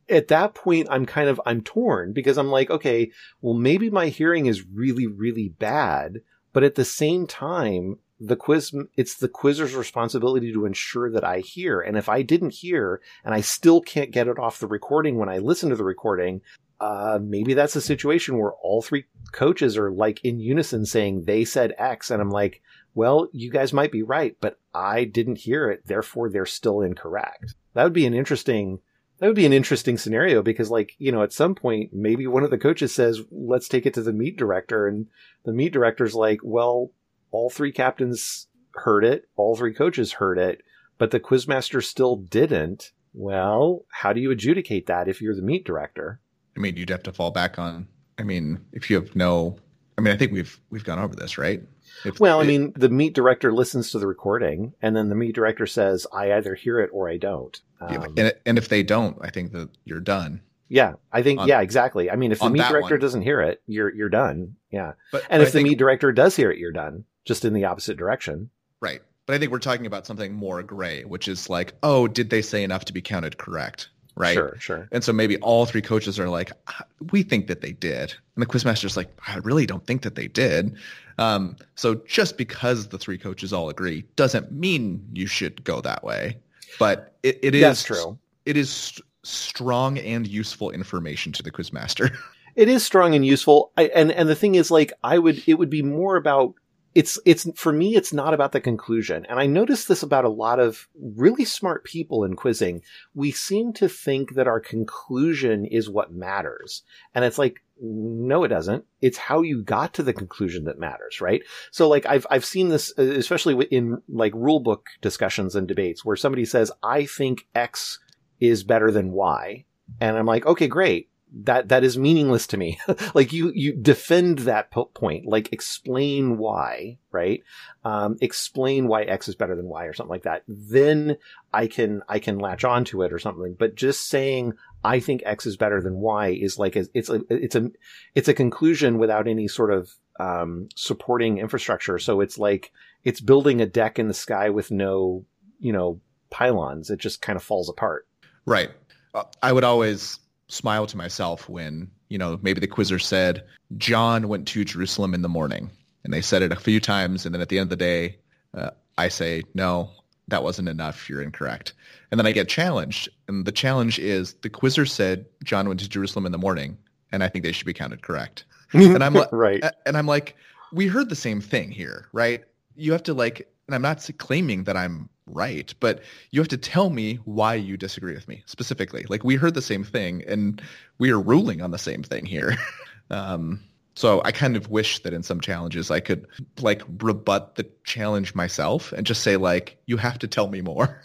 [0.10, 3.12] at that point, I'm kind of, I'm torn because I'm like, okay,
[3.42, 6.22] well, maybe my hearing is really, really bad.
[6.52, 11.40] But at the same time, the quiz, it's the quizzer's responsibility to ensure that I
[11.40, 11.80] hear.
[11.80, 15.30] And if I didn't hear and I still can't get it off the recording when
[15.30, 16.42] I listen to the recording,
[16.82, 21.46] uh, maybe that's a situation where all three coaches are like in unison saying they
[21.46, 22.12] said X.
[22.12, 22.62] And I'm like,
[22.94, 25.86] well, you guys might be right, but I didn't hear it.
[25.86, 27.56] Therefore, they're still incorrect.
[27.74, 28.80] That would be an interesting,
[29.20, 32.44] that would be an interesting scenario because like, you know, at some point, maybe one
[32.44, 34.88] of the coaches says, let's take it to the meet director.
[34.88, 35.08] And
[35.46, 36.92] the meet director's like, well,
[37.32, 40.62] all three captains heard it, all three coaches heard it,
[40.98, 42.92] but the quizmaster still didn't.
[43.14, 46.20] Well, how do you adjudicate that if you're the meet director?
[46.56, 47.88] I mean, you'd have to fall back on.
[48.18, 49.58] I mean, if you have no,
[49.98, 51.64] I mean, I think we've we've gone over this, right?
[52.06, 55.34] If, well, I mean, the meet director listens to the recording, and then the meet
[55.34, 58.84] director says, "I either hear it or I don't." Um, yeah, and, and if they
[58.84, 60.42] don't, I think that you're done.
[60.68, 62.12] Yeah, I think on, yeah, exactly.
[62.12, 63.00] I mean, if the meet director one.
[63.00, 64.56] doesn't hear it, you're you're done.
[64.70, 67.46] Yeah, but, and but if I the meet director does hear it, you're done just
[67.46, 68.50] in the opposite direction.
[68.82, 69.04] Right.
[69.28, 72.42] But I think we're talking about something more gray, which is like, oh, did they
[72.42, 73.90] say enough to be counted correct?
[74.16, 74.34] Right.
[74.34, 74.90] Sure, sure.
[74.92, 78.16] And so maybe all three coaches are like, ah, we think that they did.
[78.36, 80.76] And the quizmaster's like, I really don't think that they did.
[81.20, 86.04] Um, so just because the three coaches all agree doesn't mean you should go that
[86.04, 86.40] way.
[86.80, 88.18] But it, it is true.
[88.48, 92.18] It is st- strong and useful information to the quizmaster.
[92.56, 93.72] it is strong and useful.
[93.78, 96.56] I, and and the thing is, like, I would it would be more about
[96.96, 100.30] it's it's for me it's not about the conclusion and i notice this about a
[100.30, 102.82] lot of really smart people in quizzing
[103.14, 106.84] we seem to think that our conclusion is what matters
[107.14, 108.86] and it's like no, it doesn't.
[109.02, 111.42] It's how you got to the conclusion that matters, right?
[111.72, 116.04] So like I've, I've seen this, uh, especially in like rule book discussions and debates
[116.04, 118.00] where somebody says, I think X
[118.40, 119.66] is better than Y.
[120.02, 121.09] And I'm like, okay, great.
[121.32, 122.80] That, that is meaningless to me.
[123.14, 127.44] like you, you defend that po- point, like explain why, right?
[127.84, 130.44] Um, explain why X is better than Y or something like that.
[130.48, 131.18] Then
[131.54, 133.56] I can, I can latch onto it or something.
[133.58, 134.54] But just saying,
[134.84, 137.70] I think X is better than Y is like a, it's a it's a
[138.16, 142.00] it's a conclusion without any sort of um, supporting infrastructure.
[142.00, 142.72] So it's like
[143.04, 145.26] it's building a deck in the sky with no
[145.60, 146.00] you know
[146.30, 146.90] pylons.
[146.90, 148.08] It just kind of falls apart.
[148.46, 148.70] Right.
[149.14, 150.20] Uh, I would always
[150.50, 153.46] smile to myself when you know maybe the quizzer said
[153.78, 155.72] John went to Jerusalem in the morning,
[156.04, 158.18] and they said it a few times, and then at the end of the day,
[158.54, 159.92] uh, I say no,
[160.30, 161.10] that wasn't enough.
[161.10, 161.74] You're incorrect.
[162.12, 163.10] And then I get challenged.
[163.28, 166.78] And the challenge is the quizzer said John went to Jerusalem in the morning,
[167.12, 168.46] and I think they should be counted correct.
[168.74, 169.64] And I'm like, right.
[169.88, 170.36] And I'm like,
[170.72, 172.44] we heard the same thing here, right?
[172.76, 176.02] You have to like, and I'm not claiming that I'm right, but
[176.32, 179.06] you have to tell me why you disagree with me specifically.
[179.08, 180.60] Like we heard the same thing, and
[180.98, 182.58] we are ruling on the same thing here.
[183.12, 183.64] um,
[183.94, 186.26] so I kind of wish that in some challenges I could
[186.60, 191.04] like rebut the challenge myself and just say like, you have to tell me more.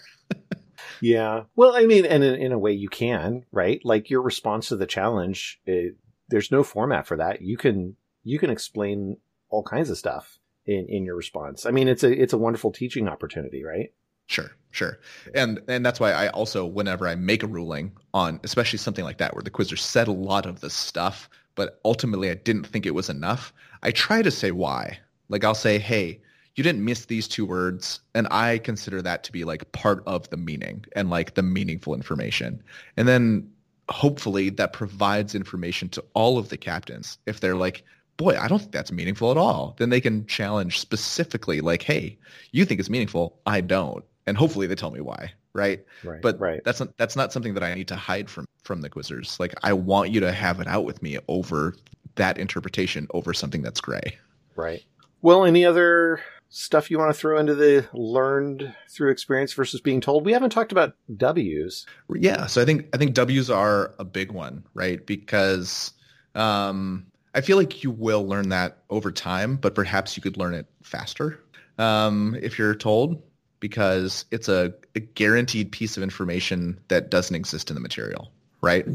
[1.02, 1.42] yeah.
[1.56, 3.78] Well, I mean, and in, in, a way you can, right?
[3.84, 5.96] Like your response to the challenge, it,
[6.30, 7.42] there's no format for that.
[7.42, 9.18] You can, you can explain
[9.50, 11.66] all kinds of stuff in, in your response.
[11.66, 13.92] I mean, it's a, it's a wonderful teaching opportunity, right?
[14.26, 15.00] Sure, sure.
[15.34, 19.18] And and that's why I also whenever I make a ruling on especially something like
[19.18, 22.86] that where the quizzer said a lot of the stuff, but ultimately I didn't think
[22.86, 23.52] it was enough,
[23.82, 24.98] I try to say why.
[25.28, 26.20] Like I'll say, "Hey,
[26.54, 30.28] you didn't miss these two words and i consider that to be like part of
[30.30, 32.62] the meaning and like the meaningful information
[32.96, 33.50] and then
[33.88, 37.84] hopefully that provides information to all of the captains if they're like
[38.16, 42.16] boy i don't think that's meaningful at all then they can challenge specifically like hey
[42.52, 46.38] you think it's meaningful i don't and hopefully they tell me why right, right but
[46.38, 46.62] right.
[46.64, 49.54] that's not that's not something that i need to hide from from the quizzers like
[49.62, 51.74] i want you to have it out with me over
[52.16, 54.16] that interpretation over something that's gray
[54.56, 54.84] right
[55.22, 56.20] well any other
[56.54, 60.24] stuff you want to throw into the learned through experience versus being told?
[60.24, 61.84] We haven't talked about W's.
[62.14, 65.04] Yeah, so I think I think W's are a big one, right?
[65.04, 65.92] Because
[66.34, 70.54] um, I feel like you will learn that over time, but perhaps you could learn
[70.54, 71.40] it faster
[71.78, 73.22] um, if you're told,
[73.60, 78.30] because it's a, a guaranteed piece of information that doesn't exist in the material,
[78.62, 78.86] right?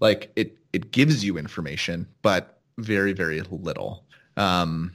[0.00, 4.04] Like it it gives you information, but very very little.
[4.36, 4.94] Um,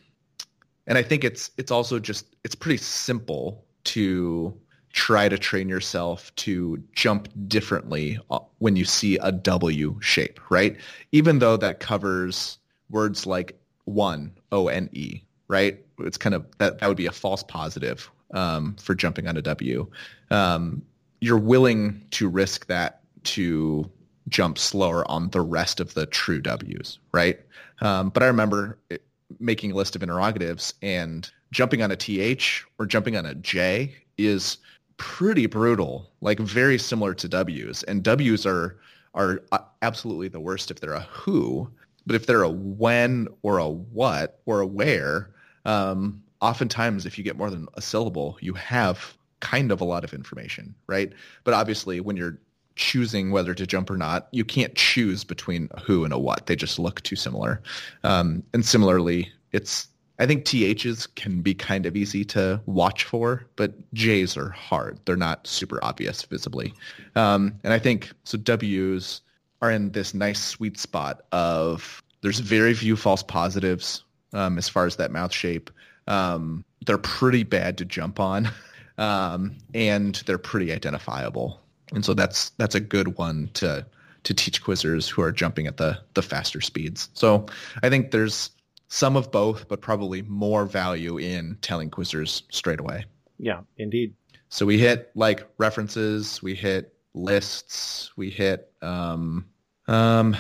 [0.88, 4.58] and I think it's it's also just it's pretty simple to
[4.94, 10.78] try to train yourself to jump differently uh, when you see a W shape, right?
[11.12, 15.84] Even though that covers words like one, O N E, right?
[16.00, 19.42] It's kind of that that would be a false positive um, for jumping on a
[19.42, 19.88] W.
[20.32, 20.84] Um,
[21.22, 23.90] you're willing to risk that to
[24.30, 27.40] jump slower on the rest of the true W's, right?
[27.82, 29.04] Um, but I remember it,
[29.40, 33.94] making a list of interrogatives and jumping on a th or jumping on a j
[34.18, 34.58] is
[34.98, 38.78] pretty brutal like very similar to w's and w's are
[39.16, 41.70] are uh, absolutely the worst if they're a who
[42.06, 45.30] but if they're a when or a what or a where
[45.66, 50.04] um, oftentimes if you get more than a syllable you have kind of a lot
[50.04, 52.40] of information right but obviously when you're
[52.76, 54.28] choosing whether to jump or not.
[54.32, 56.48] You can't choose between a who and a what.
[56.48, 57.62] They just look too similar.
[58.04, 59.88] Um, and similarly, it's
[60.20, 65.00] I think THs can be kind of easy to watch for, but Js are hard.
[65.06, 66.74] They're not super obvious visibly.
[67.16, 69.22] Um, and I think so Ws
[69.64, 74.04] are in this nice sweet spot of there's very few false positives
[74.34, 75.72] um, as far as that mouth shape.
[76.08, 78.50] Um, they're pretty bad to jump on,
[78.98, 83.86] um, and they're pretty identifiable and so that's that's a good one to
[84.24, 87.10] to teach quizzers who are jumping at the the faster speeds.
[87.14, 87.46] So
[87.82, 88.50] I think there's
[88.88, 93.06] some of both, but probably more value in telling quizzers straight away.
[93.40, 94.14] Yeah, indeed.
[94.50, 98.72] So we hit like references, we hit lists, we hit.
[98.82, 99.46] Um,
[99.88, 100.36] um,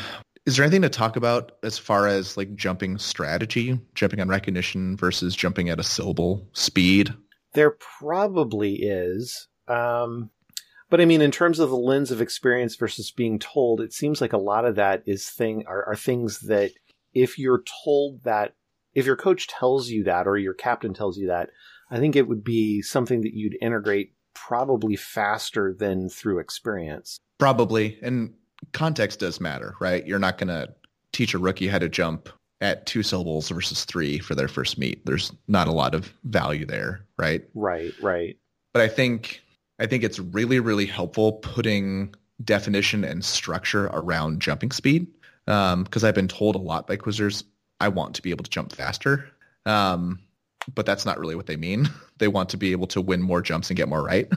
[0.45, 4.97] is there anything to talk about as far as like jumping strategy, jumping on recognition
[4.97, 7.13] versus jumping at a syllable speed?
[7.53, 9.47] There probably is.
[9.67, 10.31] Um,
[10.89, 14.21] but I mean, in terms of the lens of experience versus being told, it seems
[14.21, 16.71] like a lot of that is thing are, are things that
[17.13, 18.55] if you're told that,
[18.93, 21.49] if your coach tells you that or your captain tells you that,
[21.89, 27.17] I think it would be something that you'd integrate probably faster than through experience.
[27.37, 27.97] Probably.
[28.01, 28.33] And
[28.72, 30.05] context does matter, right?
[30.05, 30.74] You're not going to
[31.11, 32.30] teach a rookie how to jump
[32.61, 35.05] at two syllables versus three for their first meet.
[35.05, 37.43] There's not a lot of value there, right?
[37.53, 38.38] Right, right.
[38.72, 39.41] But I think
[39.80, 45.07] I think it's really, really helpful putting definition and structure around jumping speed.
[45.45, 47.43] Because um, I've been told a lot by quizzers,
[47.80, 49.30] I want to be able to jump faster.
[49.66, 50.20] Um,
[50.74, 51.89] but that's not really what they mean.
[52.18, 54.32] they want to be able to win more jumps and get more right,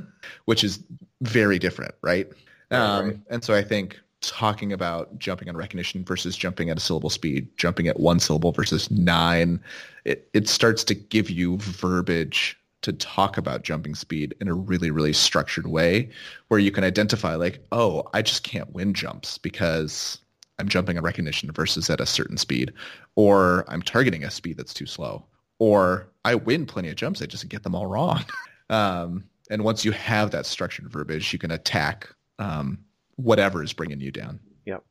[0.46, 0.82] which is
[1.22, 2.28] very different, right?
[2.70, 3.20] right, um, right.
[3.30, 4.00] And so I think
[4.30, 8.52] talking about jumping on recognition versus jumping at a syllable speed, jumping at one syllable
[8.52, 9.60] versus nine,
[10.04, 14.90] it, it starts to give you verbiage to talk about jumping speed in a really,
[14.90, 16.08] really structured way
[16.48, 20.18] where you can identify like, oh, I just can't win jumps because
[20.58, 22.72] I'm jumping on recognition versus at a certain speed,
[23.14, 25.24] or I'm targeting a speed that's too slow,
[25.58, 28.24] or I win plenty of jumps, I just get them all wrong.
[28.70, 32.08] um, and once you have that structured verbiage, you can attack
[32.38, 32.78] um,
[33.16, 34.40] whatever is bringing you down.
[34.64, 34.84] Yep.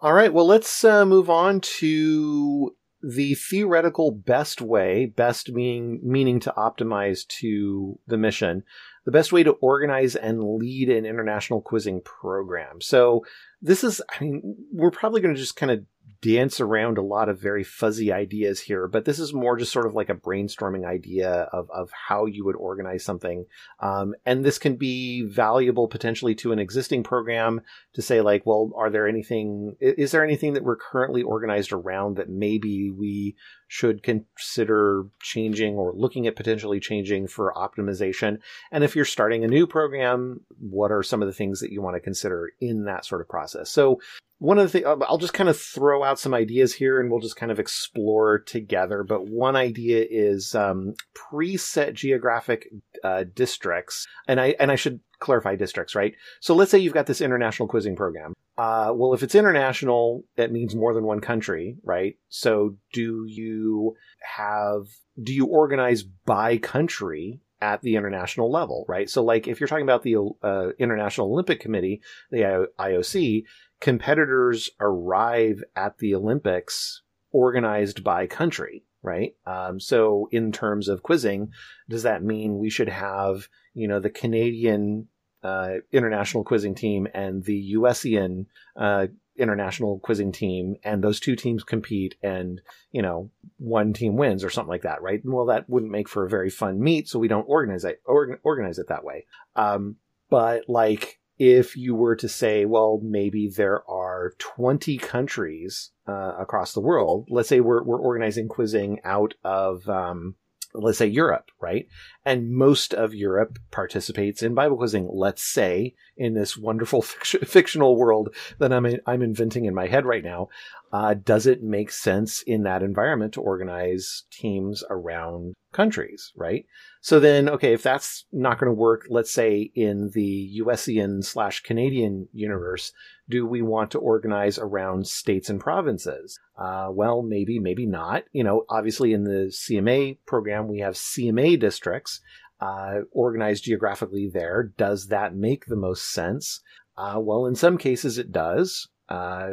[0.00, 0.32] All right.
[0.32, 7.26] Well, let's uh, move on to the theoretical best way, best meaning meaning to optimize
[7.28, 8.62] to the mission,
[9.04, 12.80] the best way to organize and lead an international quizzing program.
[12.80, 13.24] So
[13.60, 15.84] this is, I mean, we're probably going to just kind of
[16.24, 19.84] dance around a lot of very fuzzy ideas here, but this is more just sort
[19.84, 23.44] of like a brainstorming idea of, of how you would organize something.
[23.80, 27.60] Um, and this can be valuable potentially to an existing program
[27.92, 32.16] to say like, well, are there anything, is there anything that we're currently organized around
[32.16, 33.36] that maybe we
[33.68, 38.38] should consider changing or looking at potentially changing for optimization?
[38.72, 41.82] And if you're starting a new program, what are some of the things that you
[41.82, 43.68] want to consider in that sort of process?
[43.68, 44.00] So
[44.44, 47.20] one of the things I'll just kind of throw out some ideas here and we'll
[47.20, 49.02] just kind of explore together.
[49.02, 52.68] But one idea is um, preset geographic
[53.02, 56.14] uh, districts, and I and I should clarify districts, right?
[56.40, 58.34] So let's say you've got this international quizzing program.
[58.58, 62.16] Uh, well, if it's international, that means more than one country, right?
[62.28, 63.96] So do you
[64.36, 64.82] have
[65.22, 69.08] do you organize by country at the international level, right?
[69.08, 73.44] So, like, if you're talking about the uh, International Olympic Committee, the IOC,
[73.80, 77.02] competitors arrive at the Olympics
[77.32, 79.34] organized by country, right?
[79.46, 81.50] Um, so in terms of quizzing,
[81.88, 85.08] does that mean we should have, you know, the Canadian
[85.42, 88.46] uh, international quizzing team and the USian
[88.76, 92.60] uh, international quizzing team, and those two teams compete, and
[92.92, 95.20] you know, one team wins or something like that, right?
[95.24, 98.40] Well, that wouldn't make for a very fun meet, so we don't organize it or,
[98.42, 99.26] organize it that way.
[99.56, 99.96] Um,
[100.30, 106.72] but like if you were to say, well, maybe there are 20 countries uh, across
[106.72, 107.26] the world.
[107.30, 110.36] Let's say we're, we're organizing quizzing out of, um,
[110.74, 111.86] let's say Europe, right?
[112.24, 115.08] And most of Europe participates in Bible quizzing.
[115.12, 120.24] Let's say in this wonderful fictional world that I'm I'm inventing in my head right
[120.24, 120.48] now.
[120.94, 126.66] Uh, does it make sense in that environment to organize teams around countries, right?
[127.00, 131.64] So then, okay, if that's not going to work, let's say in the USian slash
[131.64, 132.92] Canadian universe,
[133.28, 136.38] do we want to organize around states and provinces?
[136.56, 138.22] Uh, well, maybe, maybe not.
[138.30, 142.20] You know, obviously in the CMA program, we have CMA districts,
[142.60, 144.70] uh, organized geographically there.
[144.78, 146.60] Does that make the most sense?
[146.96, 148.86] Uh, well, in some cases it does.
[149.08, 149.50] Uh,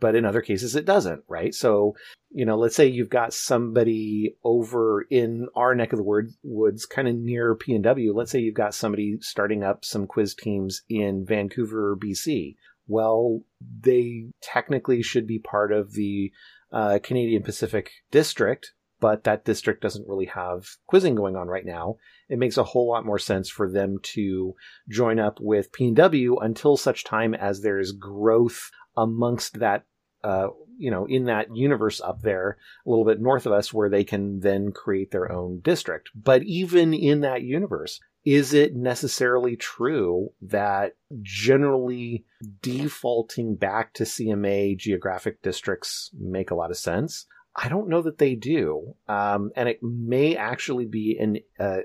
[0.00, 1.54] but in other cases it doesn't, right?
[1.54, 1.94] So,
[2.30, 7.08] you know, let's say you've got somebody over in our neck of the woods, kind
[7.08, 8.14] of near PNW.
[8.14, 12.56] Let's say you've got somebody starting up some quiz teams in Vancouver, BC.
[12.86, 13.40] Well,
[13.80, 16.32] they technically should be part of the
[16.72, 18.72] uh, Canadian Pacific District,
[19.04, 21.98] but that district doesn't really have quizzing going on right now.
[22.30, 24.54] It makes a whole lot more sense for them to
[24.88, 29.84] join up with PNW until such time as there is growth amongst that
[30.22, 30.48] uh,
[30.78, 34.04] you know, in that universe up there, a little bit north of us, where they
[34.04, 36.08] can then create their own district.
[36.14, 42.24] But even in that universe, is it necessarily true that generally
[42.62, 47.26] defaulting back to CMA geographic districts make a lot of sense?
[47.56, 51.82] I don't know that they do, um, and it may actually be an uh,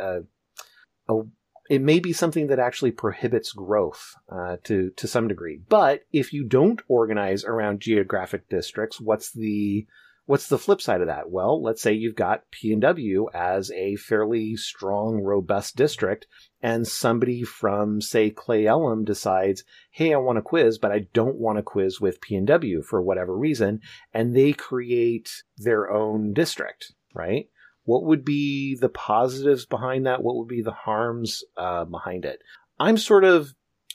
[0.00, 0.20] uh,
[1.08, 1.22] a
[1.70, 5.60] it may be something that actually prohibits growth uh, to to some degree.
[5.68, 9.86] But if you don't organize around geographic districts, what's the
[10.32, 11.30] what's the flip side of that?
[11.30, 16.26] Well, let's say you've got PNW as a fairly strong, robust district,
[16.62, 21.36] and somebody from say Cle Elum decides, "Hey, I want a quiz, but I don't
[21.36, 23.82] want to quiz with PNW for whatever reason,"
[24.14, 25.28] and they create
[25.58, 27.50] their own district, right?
[27.84, 30.22] What would be the positives behind that?
[30.22, 32.40] What would be the harms uh, behind it?
[32.80, 33.52] I'm sort of,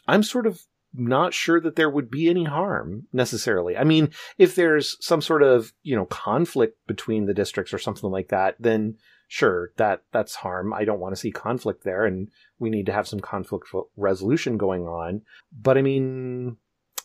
[0.07, 0.61] I'm sort of
[0.97, 3.77] not sure that there would be any harm necessarily.
[3.77, 8.09] I mean, if there's some sort of, you know, conflict between the districts or something
[8.09, 10.73] like that, then sure, that that's harm.
[10.73, 12.29] I don't want to see conflict there and
[12.59, 15.21] we need to have some conflict resolution going on.
[15.51, 16.57] But I mean,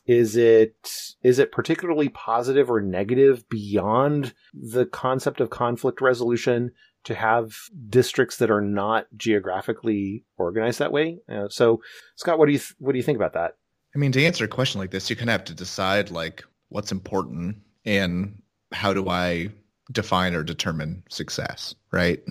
[0.07, 0.91] is it
[1.23, 6.73] is it particularly positive or negative beyond the concept of conflict resolution
[7.05, 7.53] to have
[7.89, 11.19] districts that are not geographically organized that way?
[11.29, 11.81] Uh, so,
[12.17, 13.57] Scott, what do you th- what do you think about that?
[13.95, 16.45] I mean, to answer a question like this, you kind of have to decide like
[16.69, 18.41] what's important and
[18.73, 19.51] how do I
[19.91, 22.23] define or determine success, right?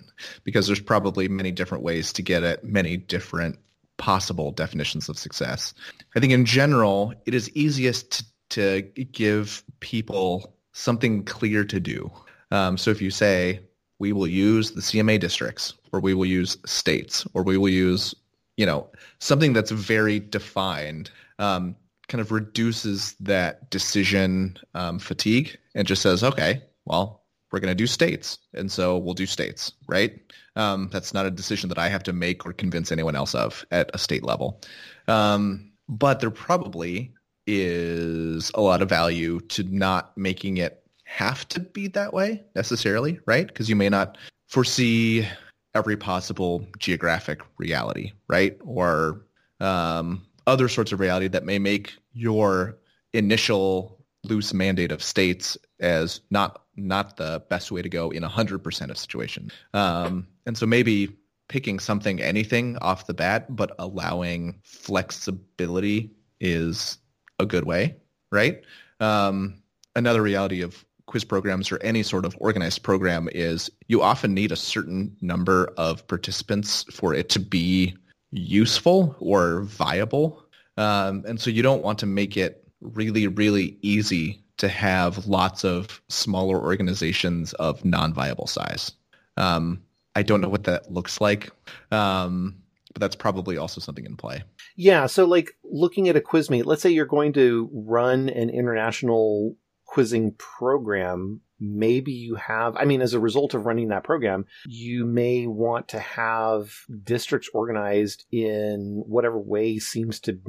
[0.43, 3.59] Because there's probably many different ways to get at many different
[3.97, 5.74] possible definitions of success.
[6.16, 12.12] I think in general, it is easiest to, to give people something clear to do.
[12.49, 13.59] Um, so if you say,
[13.99, 18.16] we will use the CMA districts, or we will use states, or we will use,
[18.57, 18.89] you know,
[19.20, 21.12] something that's very defined,
[21.42, 21.76] um,
[22.08, 27.76] kind of reduces that decision um, fatigue and just says, okay, well, we're going to
[27.76, 30.22] do states, and so we'll do states, right?
[30.56, 33.66] Um, that's not a decision that I have to make or convince anyone else of
[33.72, 34.62] at a state level.
[35.08, 37.14] Um, but there probably
[37.48, 43.20] is a lot of value to not making it have to be that way necessarily,
[43.26, 43.48] right?
[43.48, 44.18] Because you may not
[44.48, 45.28] foresee
[45.74, 48.58] every possible geographic reality, right?
[48.64, 49.26] Or
[49.60, 52.78] um, other sorts of reality that may make your
[53.14, 58.89] initial loose mandate of states as not not the best way to go in 100%
[58.89, 59.52] of situations.
[59.74, 61.16] Um, and so maybe
[61.47, 66.97] picking something, anything off the bat, but allowing flexibility is
[67.39, 67.95] a good way,
[68.32, 68.62] right?
[68.99, 69.62] Um,
[69.95, 74.52] another reality of quiz programs or any sort of organized program is you often need
[74.52, 77.95] a certain number of participants for it to be
[78.32, 80.41] useful or viable.
[80.82, 85.64] Um, and so you don't want to make it really, really easy to have lots
[85.64, 88.92] of smaller organizations of non-viable size.
[89.38, 89.84] Um,
[90.16, 91.52] I don't know what that looks like,
[91.92, 92.56] um,
[92.94, 94.44] but that's probably also something in play.
[94.76, 95.06] Yeah.
[95.06, 99.56] So, like looking at a quiz meet, let's say you're going to run an international
[99.86, 101.42] quizzing program.
[101.60, 105.90] Maybe you have, I mean, as a result of running that program, you may want
[105.90, 106.74] to have
[107.04, 110.40] districts organized in whatever way seems to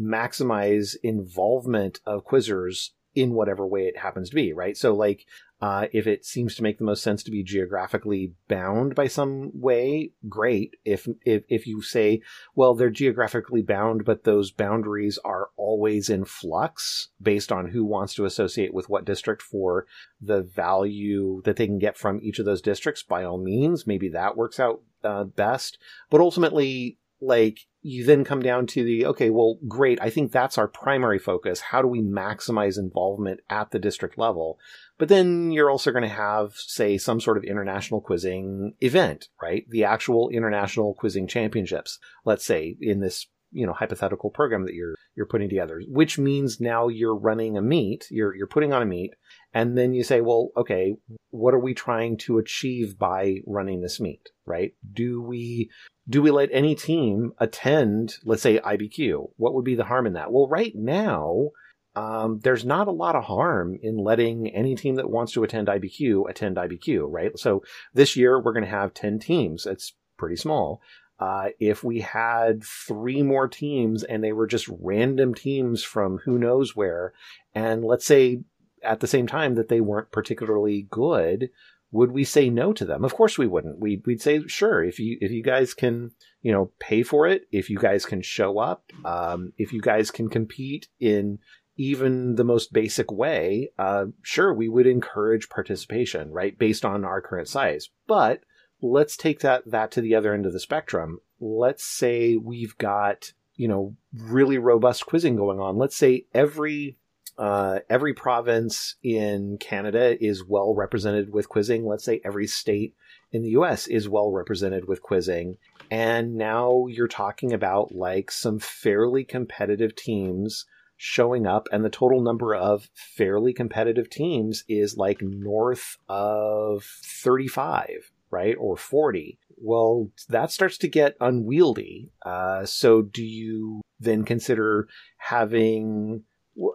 [0.00, 4.76] maximize involvement of quizzers in whatever way it happens to be, right?
[4.76, 5.26] So, like,
[5.60, 9.50] uh, if it seems to make the most sense to be geographically bound by some
[9.52, 10.76] way, great.
[10.84, 12.22] If, if, if you say,
[12.54, 18.14] well, they're geographically bound, but those boundaries are always in flux based on who wants
[18.14, 19.86] to associate with what district for
[20.20, 24.08] the value that they can get from each of those districts, by all means, maybe
[24.08, 25.78] that works out uh, best.
[26.08, 30.58] But ultimately, like you then come down to the okay well great i think that's
[30.58, 31.60] our primary focus.
[31.60, 34.58] How do we maximize involvement at the district level?
[34.98, 39.64] But then you're also going to have say some sort of international quizzing event right?
[39.68, 44.94] The actual international quizzing championships let's say in this you know hypothetical program that you're
[45.16, 48.86] you're putting together which means now you're running a meet you're you're putting on a
[48.86, 49.12] meet
[49.52, 50.94] and then you say well okay
[51.30, 54.74] what are we trying to achieve by running this meet right?
[54.92, 55.70] Do we
[56.10, 59.30] do we let any team attend, let's say IBQ?
[59.36, 60.32] What would be the harm in that?
[60.32, 61.50] Well, right now,
[61.94, 65.68] um, there's not a lot of harm in letting any team that wants to attend
[65.68, 67.38] IBQ attend IBQ, right?
[67.38, 67.62] So
[67.94, 69.66] this year we're going to have 10 teams.
[69.66, 70.82] It's pretty small.
[71.18, 76.38] Uh, if we had three more teams and they were just random teams from who
[76.38, 77.12] knows where,
[77.54, 78.42] and let's say
[78.82, 81.50] at the same time that they weren't particularly good,
[81.92, 83.04] would we say no to them?
[83.04, 83.80] Of course we wouldn't.
[83.80, 87.42] We'd, we'd say, sure, if you, if you guys can, you know, pay for it,
[87.50, 91.38] if you guys can show up, um, if you guys can compete in
[91.76, 96.58] even the most basic way, uh, sure, we would encourage participation, right?
[96.58, 97.88] Based on our current size.
[98.06, 98.42] But
[98.80, 101.18] let's take that, that to the other end of the spectrum.
[101.40, 105.76] Let's say we've got, you know, really robust quizzing going on.
[105.76, 106.98] Let's say every
[107.40, 111.86] uh, every province in Canada is well represented with quizzing.
[111.86, 112.94] Let's say every state
[113.32, 115.56] in the US is well represented with quizzing.
[115.90, 120.66] And now you're talking about like some fairly competitive teams
[120.98, 128.12] showing up, and the total number of fairly competitive teams is like north of 35,
[128.30, 128.54] right?
[128.60, 129.38] Or 40.
[129.56, 132.12] Well, that starts to get unwieldy.
[132.22, 136.24] Uh, so do you then consider having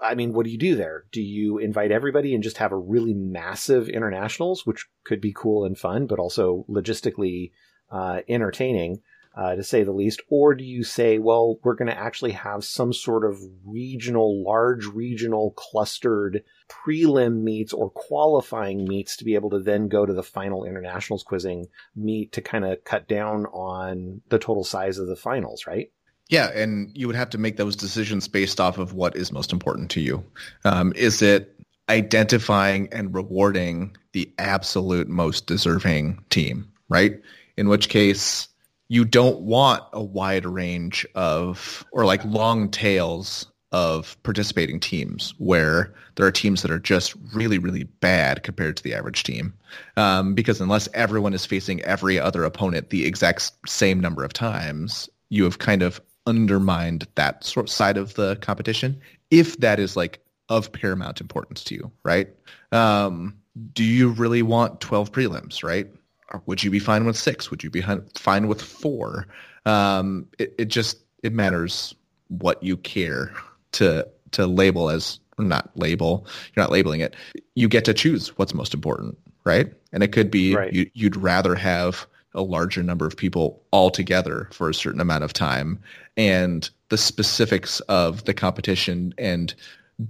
[0.01, 1.05] I mean, what do you do there?
[1.11, 5.65] Do you invite everybody and just have a really massive internationals, which could be cool
[5.65, 7.51] and fun, but also logistically
[7.91, 9.01] uh, entertaining?
[9.35, 10.21] uh, to say the least?
[10.29, 14.85] Or do you say, well, we're going to actually have some sort of regional, large
[14.85, 20.23] regional clustered prelim meets or qualifying meets to be able to then go to the
[20.23, 25.15] final internationals quizzing meet to kind of cut down on the total size of the
[25.15, 25.91] finals, right?
[26.29, 29.53] Yeah, and you would have to make those decisions based off of what is most
[29.53, 30.23] important to you.
[30.63, 31.55] Um, is it
[31.87, 37.19] identifying and rewarding the absolute most deserving team, right?
[37.57, 38.47] In which case,
[38.87, 45.93] you don't want a wide range of or like long tails of participating teams where
[46.15, 49.53] there are teams that are just really, really bad compared to the average team.
[49.97, 55.09] Um, because unless everyone is facing every other opponent the exact same number of times,
[55.29, 58.99] you have kind of undermined that sort side of the competition.
[59.31, 60.19] If that is like
[60.49, 62.29] of paramount importance to you, right?
[62.71, 63.35] Um,
[63.73, 65.87] do you really want 12 prelims, right?
[66.31, 67.49] Or would you be fine with six?
[67.51, 67.83] Would you be
[68.15, 69.27] fine with four?
[69.65, 71.95] Um, it, it just, it matters
[72.27, 73.33] what you care
[73.73, 76.25] to, to label as not label.
[76.55, 77.15] You're not labeling it.
[77.55, 79.71] You get to choose what's most important, right?
[79.91, 80.73] And it could be right.
[80.73, 85.23] you, you'd rather have a larger number of people all together for a certain amount
[85.23, 85.79] of time
[86.17, 89.55] and the specifics of the competition and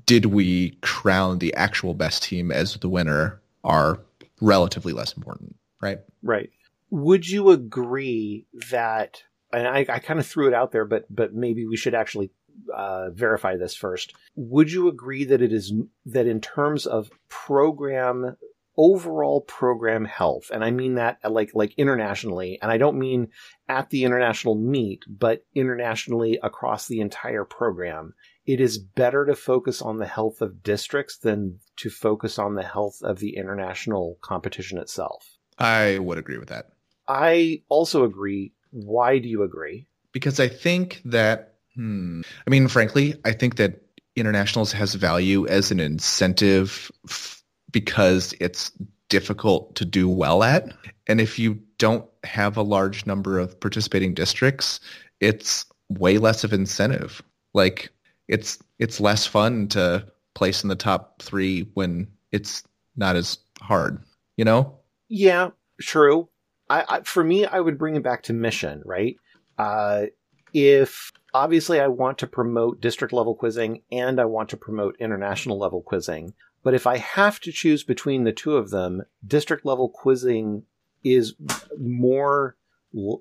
[0.05, 3.99] did we crown the actual best team as the winner are
[4.41, 5.99] relatively less important, right?
[6.23, 6.49] Right.
[6.89, 9.23] Would you agree that,
[9.53, 12.31] and I, I kind of threw it out there, but but maybe we should actually
[12.73, 14.13] uh, verify this first.
[14.35, 15.73] Would you agree that it is
[16.05, 18.37] that in terms of program
[18.77, 23.29] overall program health, and I mean that like like internationally, and I don't mean
[23.67, 28.13] at the international meet, but internationally across the entire program,
[28.45, 32.63] it is better to focus on the health of districts than to focus on the
[32.63, 35.25] health of the international competition itself.
[35.57, 36.67] I would agree with that.
[37.07, 38.53] I also agree.
[38.71, 39.87] Why do you agree?
[40.11, 43.81] Because I think that, hmm, I mean, frankly, I think that
[44.15, 47.43] internationals has value as an incentive f-
[47.75, 48.71] because it's
[49.09, 50.73] difficult to do well at.
[51.07, 54.79] And if you don't have a large number of participating districts,
[55.19, 57.21] it's way less of incentive.
[57.53, 57.89] Like
[58.29, 62.63] it's it's less fun to place in the top three when it's
[62.95, 64.01] not as hard,
[64.37, 64.79] you know?
[65.09, 65.49] Yeah,
[65.81, 66.29] true.
[66.69, 69.17] I, I for me, I would bring it back to mission, right?
[69.57, 70.05] Uh,
[70.53, 75.59] if obviously I want to promote district level quizzing and I want to promote international
[75.59, 76.33] level quizzing,
[76.65, 80.63] but if I have to choose between the two of them, district level quizzing
[81.03, 81.35] is
[81.79, 82.57] more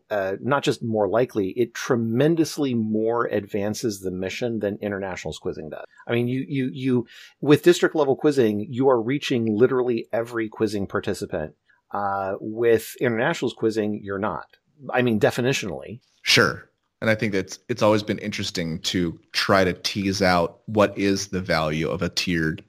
[0.08, 5.84] uh, not just more likely, it tremendously more advances the mission than internationals quizzing does.
[6.06, 7.06] I mean, you, you, you,
[7.40, 11.54] with district level quizzing, you are reaching literally every quizzing participant.
[11.90, 14.46] Uh, with internationals quizzing, you're not.
[14.90, 16.00] I mean, definitionally.
[16.22, 16.70] Sure.
[17.00, 21.28] And I think that it's always been interesting to try to tease out what is
[21.28, 22.64] the value of a tiered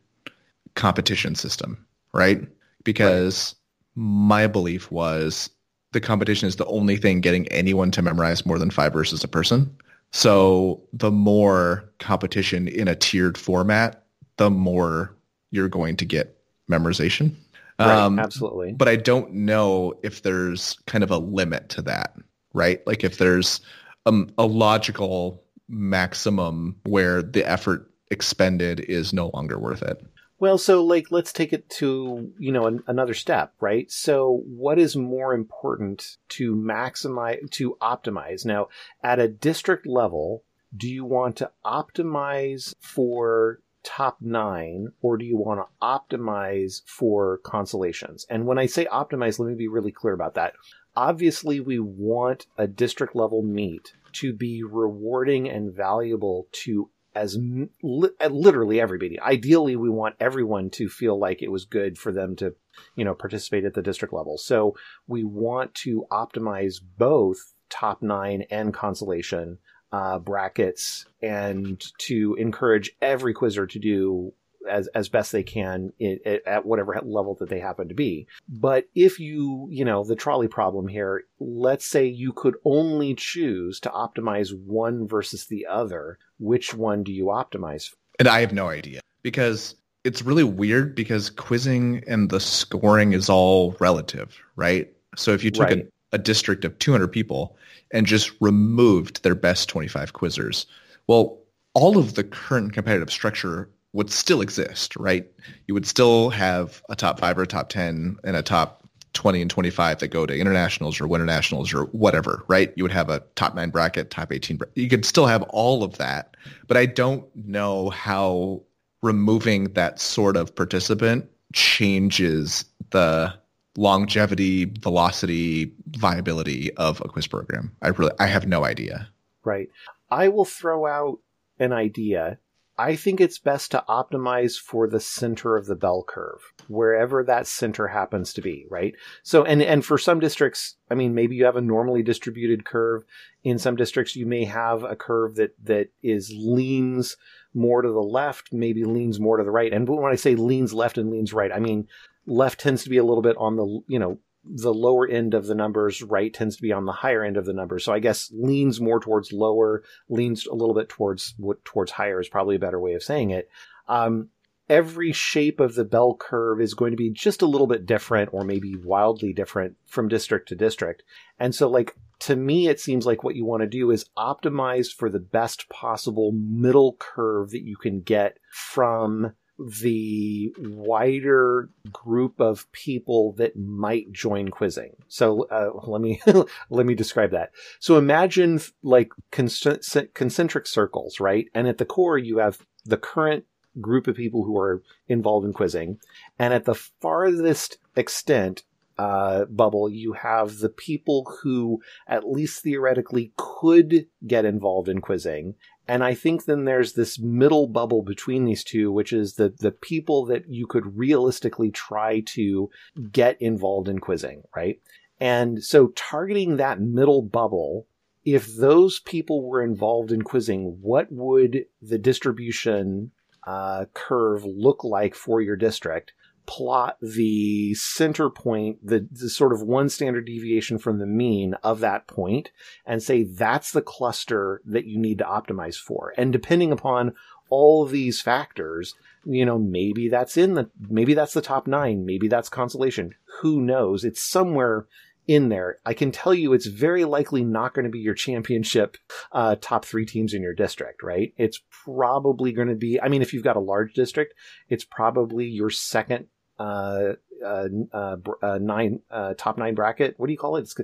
[0.75, 2.41] competition system, right?
[2.83, 3.55] Because
[3.95, 4.03] right.
[4.03, 5.49] my belief was
[5.91, 9.27] the competition is the only thing getting anyone to memorize more than five verses a
[9.27, 9.75] person.
[10.11, 14.03] So the more competition in a tiered format,
[14.37, 15.15] the more
[15.51, 16.37] you're going to get
[16.69, 17.33] memorization.
[17.79, 18.73] Right, um, absolutely.
[18.73, 22.15] But I don't know if there's kind of a limit to that,
[22.53, 22.85] right?
[22.87, 23.61] Like if there's
[24.05, 30.05] um, a logical maximum where the effort expended is no longer worth it.
[30.37, 33.89] Well, so like let's take it to, you know, an, another step, right?
[33.89, 38.45] So what is more important to maximize to optimize?
[38.45, 38.67] Now,
[39.01, 40.43] at a district level,
[40.75, 47.37] do you want to optimize for top 9 or do you want to optimize for
[47.37, 48.25] consolations?
[48.29, 50.53] And when I say optimize, let me be really clear about that.
[50.97, 57.37] Obviously, we want a district level meet to be rewarding and valuable to as
[57.81, 59.19] li- literally everybody.
[59.19, 62.53] Ideally, we want everyone to feel like it was good for them to,
[62.95, 64.37] you know, participate at the district level.
[64.37, 64.75] So
[65.07, 67.37] we want to optimize both
[67.69, 69.57] top nine and consolation
[69.91, 74.33] uh, brackets and to encourage every quizzer to do
[74.69, 78.27] as as best they can in, at whatever level that they happen to be.
[78.49, 83.79] But if you, you know, the trolley problem here, let's say you could only choose
[83.81, 87.93] to optimize one versus the other, which one do you optimize?
[88.19, 93.29] And I have no idea because it's really weird because quizzing and the scoring is
[93.29, 94.91] all relative, right?
[95.15, 95.79] So if you took right.
[96.11, 97.57] a, a district of 200 people
[97.91, 100.65] and just removed their best 25 quizzers,
[101.07, 101.39] well,
[101.73, 105.25] all of the current competitive structure would still exist, right?
[105.67, 108.84] You would still have a top five or a top 10 and a top
[109.15, 112.71] 20 and 25 that go to internationals or winter nationals or whatever, right?
[112.75, 114.59] You would have a top nine bracket, top 18.
[114.75, 116.37] You could still have all of that,
[116.67, 118.61] but I don't know how
[119.01, 123.33] removing that sort of participant changes the
[123.77, 127.75] longevity, velocity, viability of a quiz program.
[127.81, 129.09] I really, I have no idea.
[129.43, 129.69] Right.
[130.09, 131.19] I will throw out
[131.59, 132.37] an idea
[132.77, 137.47] I think it's best to optimize for the center of the bell curve, wherever that
[137.47, 138.93] center happens to be, right?
[139.23, 143.03] So, and, and for some districts, I mean, maybe you have a normally distributed curve.
[143.43, 147.15] In some districts, you may have a curve that, that is leans
[147.53, 149.71] more to the left, maybe leans more to the right.
[149.71, 151.87] And when I say leans left and leans right, I mean,
[152.25, 155.47] left tends to be a little bit on the, you know, the lower end of
[155.47, 157.83] the numbers, right tends to be on the higher end of the numbers.
[157.83, 162.29] So I guess leans more towards lower, leans a little bit towards towards higher is
[162.29, 163.49] probably a better way of saying it.
[163.87, 164.29] Um,
[164.69, 168.29] every shape of the bell curve is going to be just a little bit different
[168.33, 171.03] or maybe wildly different from district to district.
[171.39, 174.91] And so like to me it seems like what you want to do is optimize
[174.91, 182.69] for the best possible middle curve that you can get from the wider group of
[182.71, 184.95] people that might join quizzing.
[185.07, 186.21] So uh, let me
[186.69, 187.51] let me describe that.
[187.79, 191.47] So imagine like concentric circles, right?
[191.53, 193.45] And at the core, you have the current
[193.81, 195.99] group of people who are involved in quizzing,
[196.39, 198.63] and at the farthest extent,
[198.97, 205.55] uh, bubble, you have the people who, at least theoretically, could get involved in quizzing.
[205.87, 209.71] And I think then there's this middle bubble between these two, which is the, the
[209.71, 212.69] people that you could realistically try to
[213.11, 214.79] get involved in quizzing, right?
[215.19, 217.87] And so targeting that middle bubble,
[218.23, 223.11] if those people were involved in quizzing, what would the distribution
[223.45, 226.13] uh, curve look like for your district?
[226.45, 231.79] Plot the center point, the, the, sort of one standard deviation from the mean of
[231.79, 232.51] that point
[232.85, 236.13] and say that's the cluster that you need to optimize for.
[236.17, 237.13] And depending upon
[237.49, 242.27] all these factors, you know, maybe that's in the, maybe that's the top nine, maybe
[242.27, 243.13] that's consolation.
[243.41, 244.03] Who knows?
[244.03, 244.87] It's somewhere
[245.27, 245.79] in there.
[245.85, 248.97] I can tell you it's very likely not going to be your championship
[249.31, 251.33] uh, top three teams in your district, right?
[251.37, 254.35] It's probably going to be, I mean, if you've got a large district,
[254.69, 256.27] it's probably your second
[256.59, 257.13] uh,
[257.45, 260.15] uh, uh, nine uh, top nine bracket.
[260.17, 260.61] What do you call it?
[260.61, 260.75] It's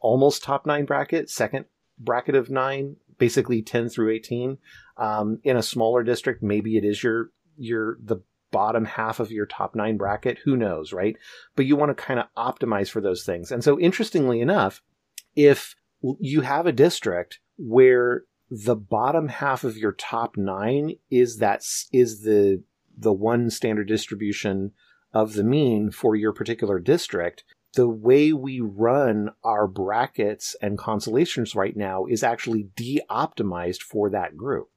[0.00, 1.66] almost top nine bracket, second
[1.98, 4.58] bracket of nine, basically ten through eighteen.
[4.96, 8.18] Um, in a smaller district, maybe it is your your the
[8.50, 10.38] bottom half of your top nine bracket.
[10.44, 11.16] Who knows, right?
[11.54, 13.50] But you want to kind of optimize for those things.
[13.52, 14.82] And so, interestingly enough,
[15.36, 15.74] if
[16.20, 21.62] you have a district where the bottom half of your top nine is that
[21.92, 22.62] is the
[22.96, 24.72] the one standard distribution
[25.12, 27.44] of the mean for your particular district,
[27.74, 34.10] the way we run our brackets and consolations right now is actually de optimized for
[34.10, 34.68] that group.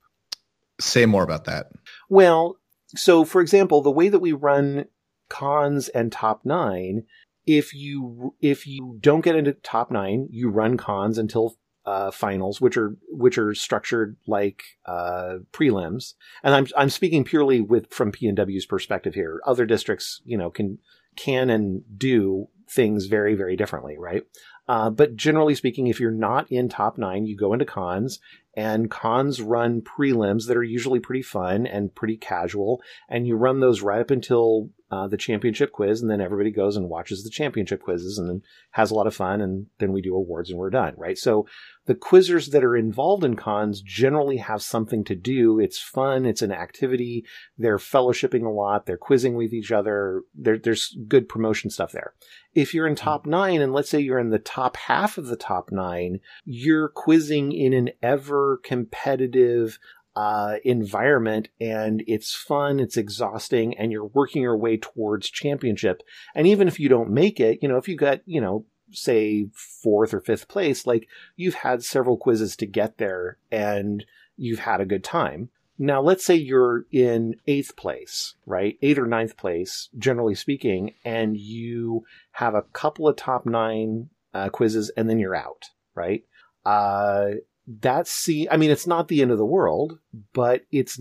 [0.80, 1.68] Say more about that.
[2.10, 2.58] Well,
[2.96, 4.86] so for example, the way that we run
[5.30, 7.04] cons and top nine,
[7.46, 12.62] if you if you don't get into top nine, you run cons until uh, finals,
[12.62, 16.14] which are which are structured like uh, prelims.
[16.44, 19.42] And I'm I'm speaking purely with from PNW's perspective here.
[19.46, 20.80] Other districts, you know, can
[21.16, 24.24] can and do things very very differently, right?
[24.68, 28.20] Uh, but generally speaking, if you're not in top nine, you go into cons,
[28.56, 33.60] and cons run prelims that are usually pretty fun and pretty casual, and you run
[33.60, 37.30] those right up until uh, the championship quiz, and then everybody goes and watches the
[37.30, 40.70] championship quizzes and has a lot of fun, and then we do awards and we're
[40.70, 41.18] done, right?
[41.18, 41.48] So
[41.92, 45.60] the quizzers that are involved in cons generally have something to do.
[45.60, 47.26] It's fun, it's an activity,
[47.58, 52.14] they're fellowshipping a lot, they're quizzing with each other, there, there's good promotion stuff there.
[52.54, 55.36] If you're in top nine, and let's say you're in the top half of the
[55.36, 59.78] top nine, you're quizzing in an ever competitive,
[60.16, 66.04] uh, environment and it's fun, it's exhausting, and you're working your way towards championship.
[66.36, 69.48] And even if you don't make it, you know, if you got, you know, say
[69.54, 74.06] fourth or fifth place, like you've had several quizzes to get there and
[74.38, 75.50] you've had a good time.
[75.78, 78.78] Now, let's say you're in eighth place, right?
[78.84, 84.50] Eighth or ninth place, generally speaking, and you have a couple of top nine uh,
[84.50, 86.24] quizzes and then you're out, right?
[86.66, 87.32] Uh,
[87.68, 89.98] that's see, I mean, it's not the end of the world,
[90.34, 91.00] but it's,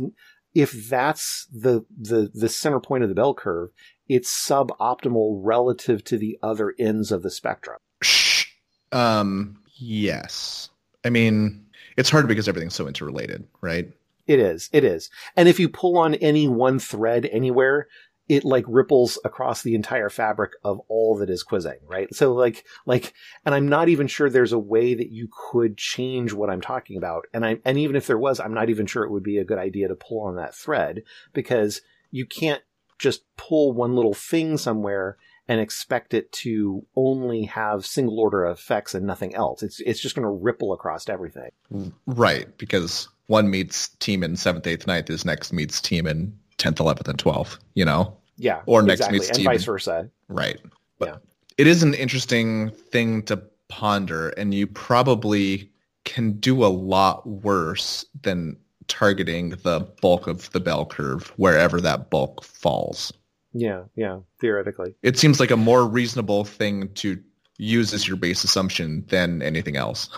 [0.54, 3.70] if that's the, the, the center point of the bell curve,
[4.10, 7.78] it's suboptimal relative to the other ends of the spectrum.
[8.90, 10.68] Um, yes.
[11.04, 11.64] I mean,
[11.96, 13.88] it's hard because everything's so interrelated, right?
[14.26, 14.68] It is.
[14.72, 15.10] It is.
[15.36, 17.86] And if you pull on any one thread anywhere,
[18.28, 22.12] it like ripples across the entire fabric of all that is quizzing, right?
[22.12, 23.14] So like, like,
[23.46, 26.96] and I'm not even sure there's a way that you could change what I'm talking
[26.96, 27.26] about.
[27.32, 29.44] And I, and even if there was, I'm not even sure it would be a
[29.44, 31.80] good idea to pull on that thread because
[32.10, 32.62] you can't
[33.00, 35.16] just pull one little thing somewhere
[35.48, 39.62] and expect it to only have single order effects and nothing else.
[39.64, 41.50] It's, it's just going to ripple across everything.
[42.06, 42.56] Right.
[42.58, 47.08] Because one meets team in seventh, eighth, ninth is next meets team in 10th, 11th,
[47.08, 48.16] and 12th, you know?
[48.36, 48.60] Yeah.
[48.66, 49.18] Or next exactly.
[49.18, 49.44] meets and team.
[49.46, 50.10] vice versa.
[50.28, 50.60] Right.
[50.98, 51.16] But Yeah.
[51.58, 55.70] it is an interesting thing to ponder, and you probably
[56.04, 58.56] can do a lot worse than
[58.90, 63.12] targeting the bulk of the bell curve wherever that bulk falls.
[63.52, 63.84] Yeah.
[63.96, 64.20] Yeah.
[64.40, 64.94] Theoretically.
[65.02, 67.18] It seems like a more reasonable thing to
[67.56, 70.08] use as your base assumption than anything else.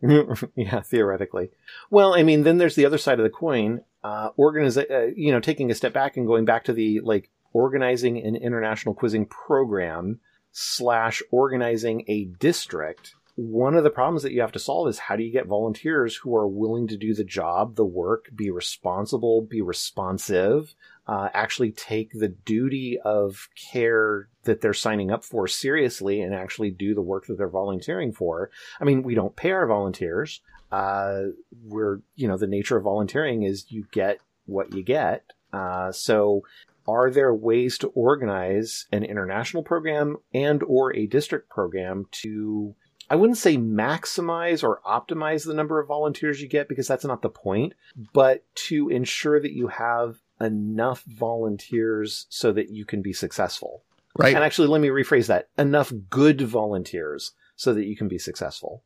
[0.56, 1.50] yeah, theoretically.
[1.90, 3.82] Well, I mean, then there's the other side of the coin.
[4.04, 7.30] Uh, organiza- uh, you know, taking a step back and going back to the like
[7.52, 10.20] organizing an international quizzing program
[10.52, 13.14] slash organizing a district.
[13.40, 16.16] One of the problems that you have to solve is how do you get volunteers
[16.16, 20.74] who are willing to do the job, the work, be responsible, be responsive,
[21.06, 26.72] uh, actually take the duty of care that they're signing up for seriously and actually
[26.72, 28.50] do the work that they're volunteering for.
[28.80, 30.40] I mean, we don't pay our volunteers.
[30.72, 31.26] Uh,
[31.64, 35.22] we're, you know, the nature of volunteering is you get what you get.
[35.52, 36.42] Uh, so
[36.88, 42.74] are there ways to organize an international program and or a district program to
[43.10, 47.22] I wouldn't say maximize or optimize the number of volunteers you get because that's not
[47.22, 47.74] the point,
[48.12, 53.82] but to ensure that you have enough volunteers so that you can be successful.
[54.16, 54.34] Right.
[54.34, 58.82] And actually, let me rephrase that enough good volunteers so that you can be successful.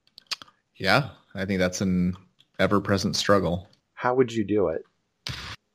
[0.76, 2.16] yeah, I think that's an
[2.58, 3.68] ever-present struggle.
[3.94, 4.84] How would you do it?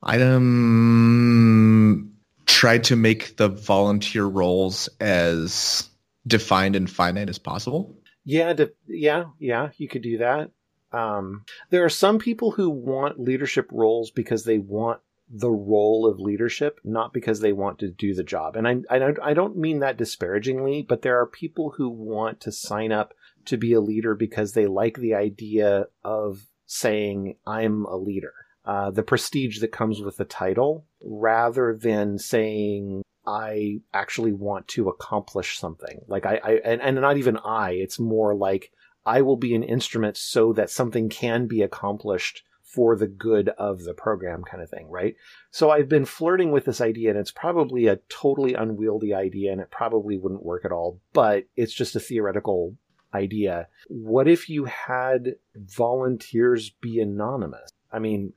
[0.02, 2.12] I um,
[2.46, 5.88] tried to make the volunteer roles as
[6.26, 7.97] defined and finite as possible.
[8.28, 10.50] Yeah, to, yeah, yeah, you could do that.
[10.92, 15.00] Um, there are some people who want leadership roles because they want
[15.30, 18.54] the role of leadership, not because they want to do the job.
[18.54, 22.40] And I, I don't, I don't mean that disparagingly, but there are people who want
[22.40, 23.14] to sign up
[23.46, 28.34] to be a leader because they like the idea of saying, I'm a leader.
[28.62, 34.88] Uh, the prestige that comes with the title rather than saying, I actually want to
[34.88, 36.00] accomplish something.
[36.08, 38.72] Like I, I and, and not even I, it's more like
[39.04, 43.84] I will be an instrument so that something can be accomplished for the good of
[43.84, 45.14] the program kind of thing, right?
[45.50, 49.60] So I've been flirting with this idea and it's probably a totally unwieldy idea and
[49.60, 52.76] it probably wouldn't work at all, but it's just a theoretical
[53.14, 53.68] idea.
[53.88, 57.70] What if you had volunteers be anonymous?
[57.90, 58.32] I mean,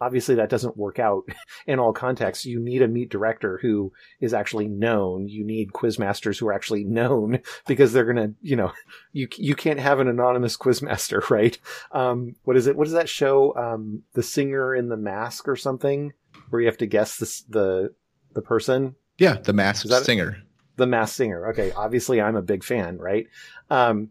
[0.00, 1.24] obviously that doesn't work out
[1.66, 2.44] in all contexts.
[2.44, 5.28] You need a meet director who is actually known.
[5.28, 8.72] You need quizmasters who are actually known because they're going to, you know,
[9.12, 11.58] you, you can't have an anonymous quizmaster, right?
[11.92, 12.76] Um, what is it?
[12.76, 13.54] What is that show?
[13.56, 16.12] Um, the singer in the mask or something
[16.50, 17.94] where you have to guess this, the,
[18.34, 20.36] the person, Yeah, the masked that- singer.
[20.76, 21.48] the mask singer.
[21.50, 21.72] Okay.
[21.72, 23.26] Obviously I'm a big fan, right?
[23.70, 24.10] Um,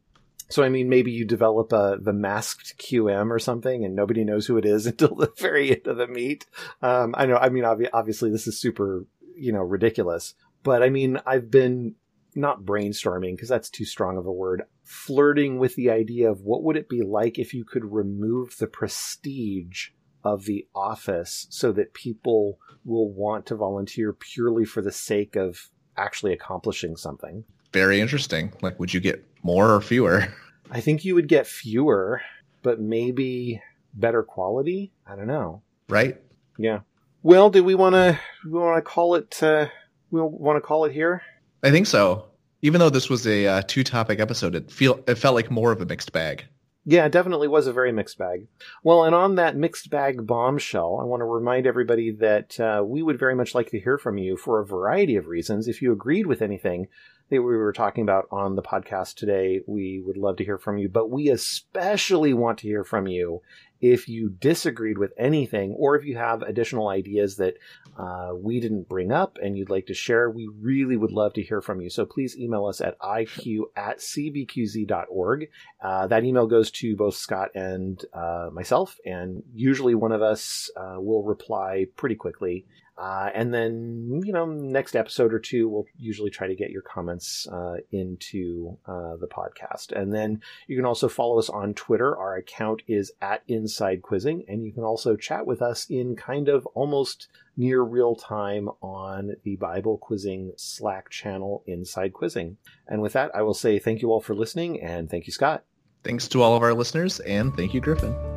[0.50, 4.46] so I mean, maybe you develop a the masked QM or something, and nobody knows
[4.46, 6.46] who it is until the very end of the meet.
[6.82, 7.38] Um, I know.
[7.38, 10.36] I mean, obvi- obviously, this is super, you know, ridiculous.
[10.64, 11.96] But I mean, I've been
[12.36, 14.64] not brainstorming because that's too strong of a word.
[14.84, 18.68] Flirting with the idea of what would it be like if you could remove the
[18.68, 19.90] prestige
[20.24, 25.70] of the office so that people will want to volunteer purely for the sake of
[25.98, 27.46] actually accomplishing something.
[27.76, 28.54] Very interesting.
[28.62, 30.34] Like, would you get more or fewer?
[30.72, 32.22] I think you would get fewer,
[32.64, 33.62] but maybe
[33.94, 34.94] better quality.
[35.06, 35.62] I don't know.
[35.90, 36.22] Right?
[36.58, 36.80] Yeah.
[37.22, 39.44] Well, do we want to we want to call it?
[39.44, 39.68] Uh,
[40.10, 41.22] we want to call it here.
[41.64, 42.28] I think so.
[42.62, 45.82] Even though this was a uh, two-topic episode, it feel it felt like more of
[45.82, 46.46] a mixed bag.
[46.86, 48.48] Yeah, it definitely was a very mixed bag.
[48.84, 53.04] Well, and on that mixed bag bombshell, I want to remind everybody that uh, we
[53.04, 55.68] would very much like to hear from you for a variety of reasons.
[55.68, 56.88] If you agreed with anything
[57.30, 60.78] that we were talking about on the podcast today, we would love to hear from
[60.78, 60.90] you.
[60.90, 63.42] But we especially want to hear from you
[63.82, 67.56] if you disagreed with anything or if you have additional ideas that
[67.98, 70.30] uh, we didn't bring up and you'd like to share.
[70.30, 71.90] We really would love to hear from you.
[71.90, 75.50] So please email us at iq at cbqz.org.
[75.82, 80.70] Uh, that email goes to both Scott and uh, myself, and usually one of us
[80.78, 82.66] uh, will reply pretty quickly.
[82.98, 86.82] Uh, and then, you know, next episode or two, we'll usually try to get your
[86.82, 89.92] comments uh, into uh, the podcast.
[89.92, 92.16] And then you can also follow us on Twitter.
[92.16, 96.48] Our account is at Inside Quizzing, and you can also chat with us in kind
[96.48, 97.28] of almost
[97.58, 102.58] near real time on the Bible Quizzing Slack channel Inside Quizzing.
[102.88, 105.64] And with that, I will say thank you all for listening, and thank you, Scott.
[106.04, 108.35] Thanks to all of our listeners, and thank you, Griffin.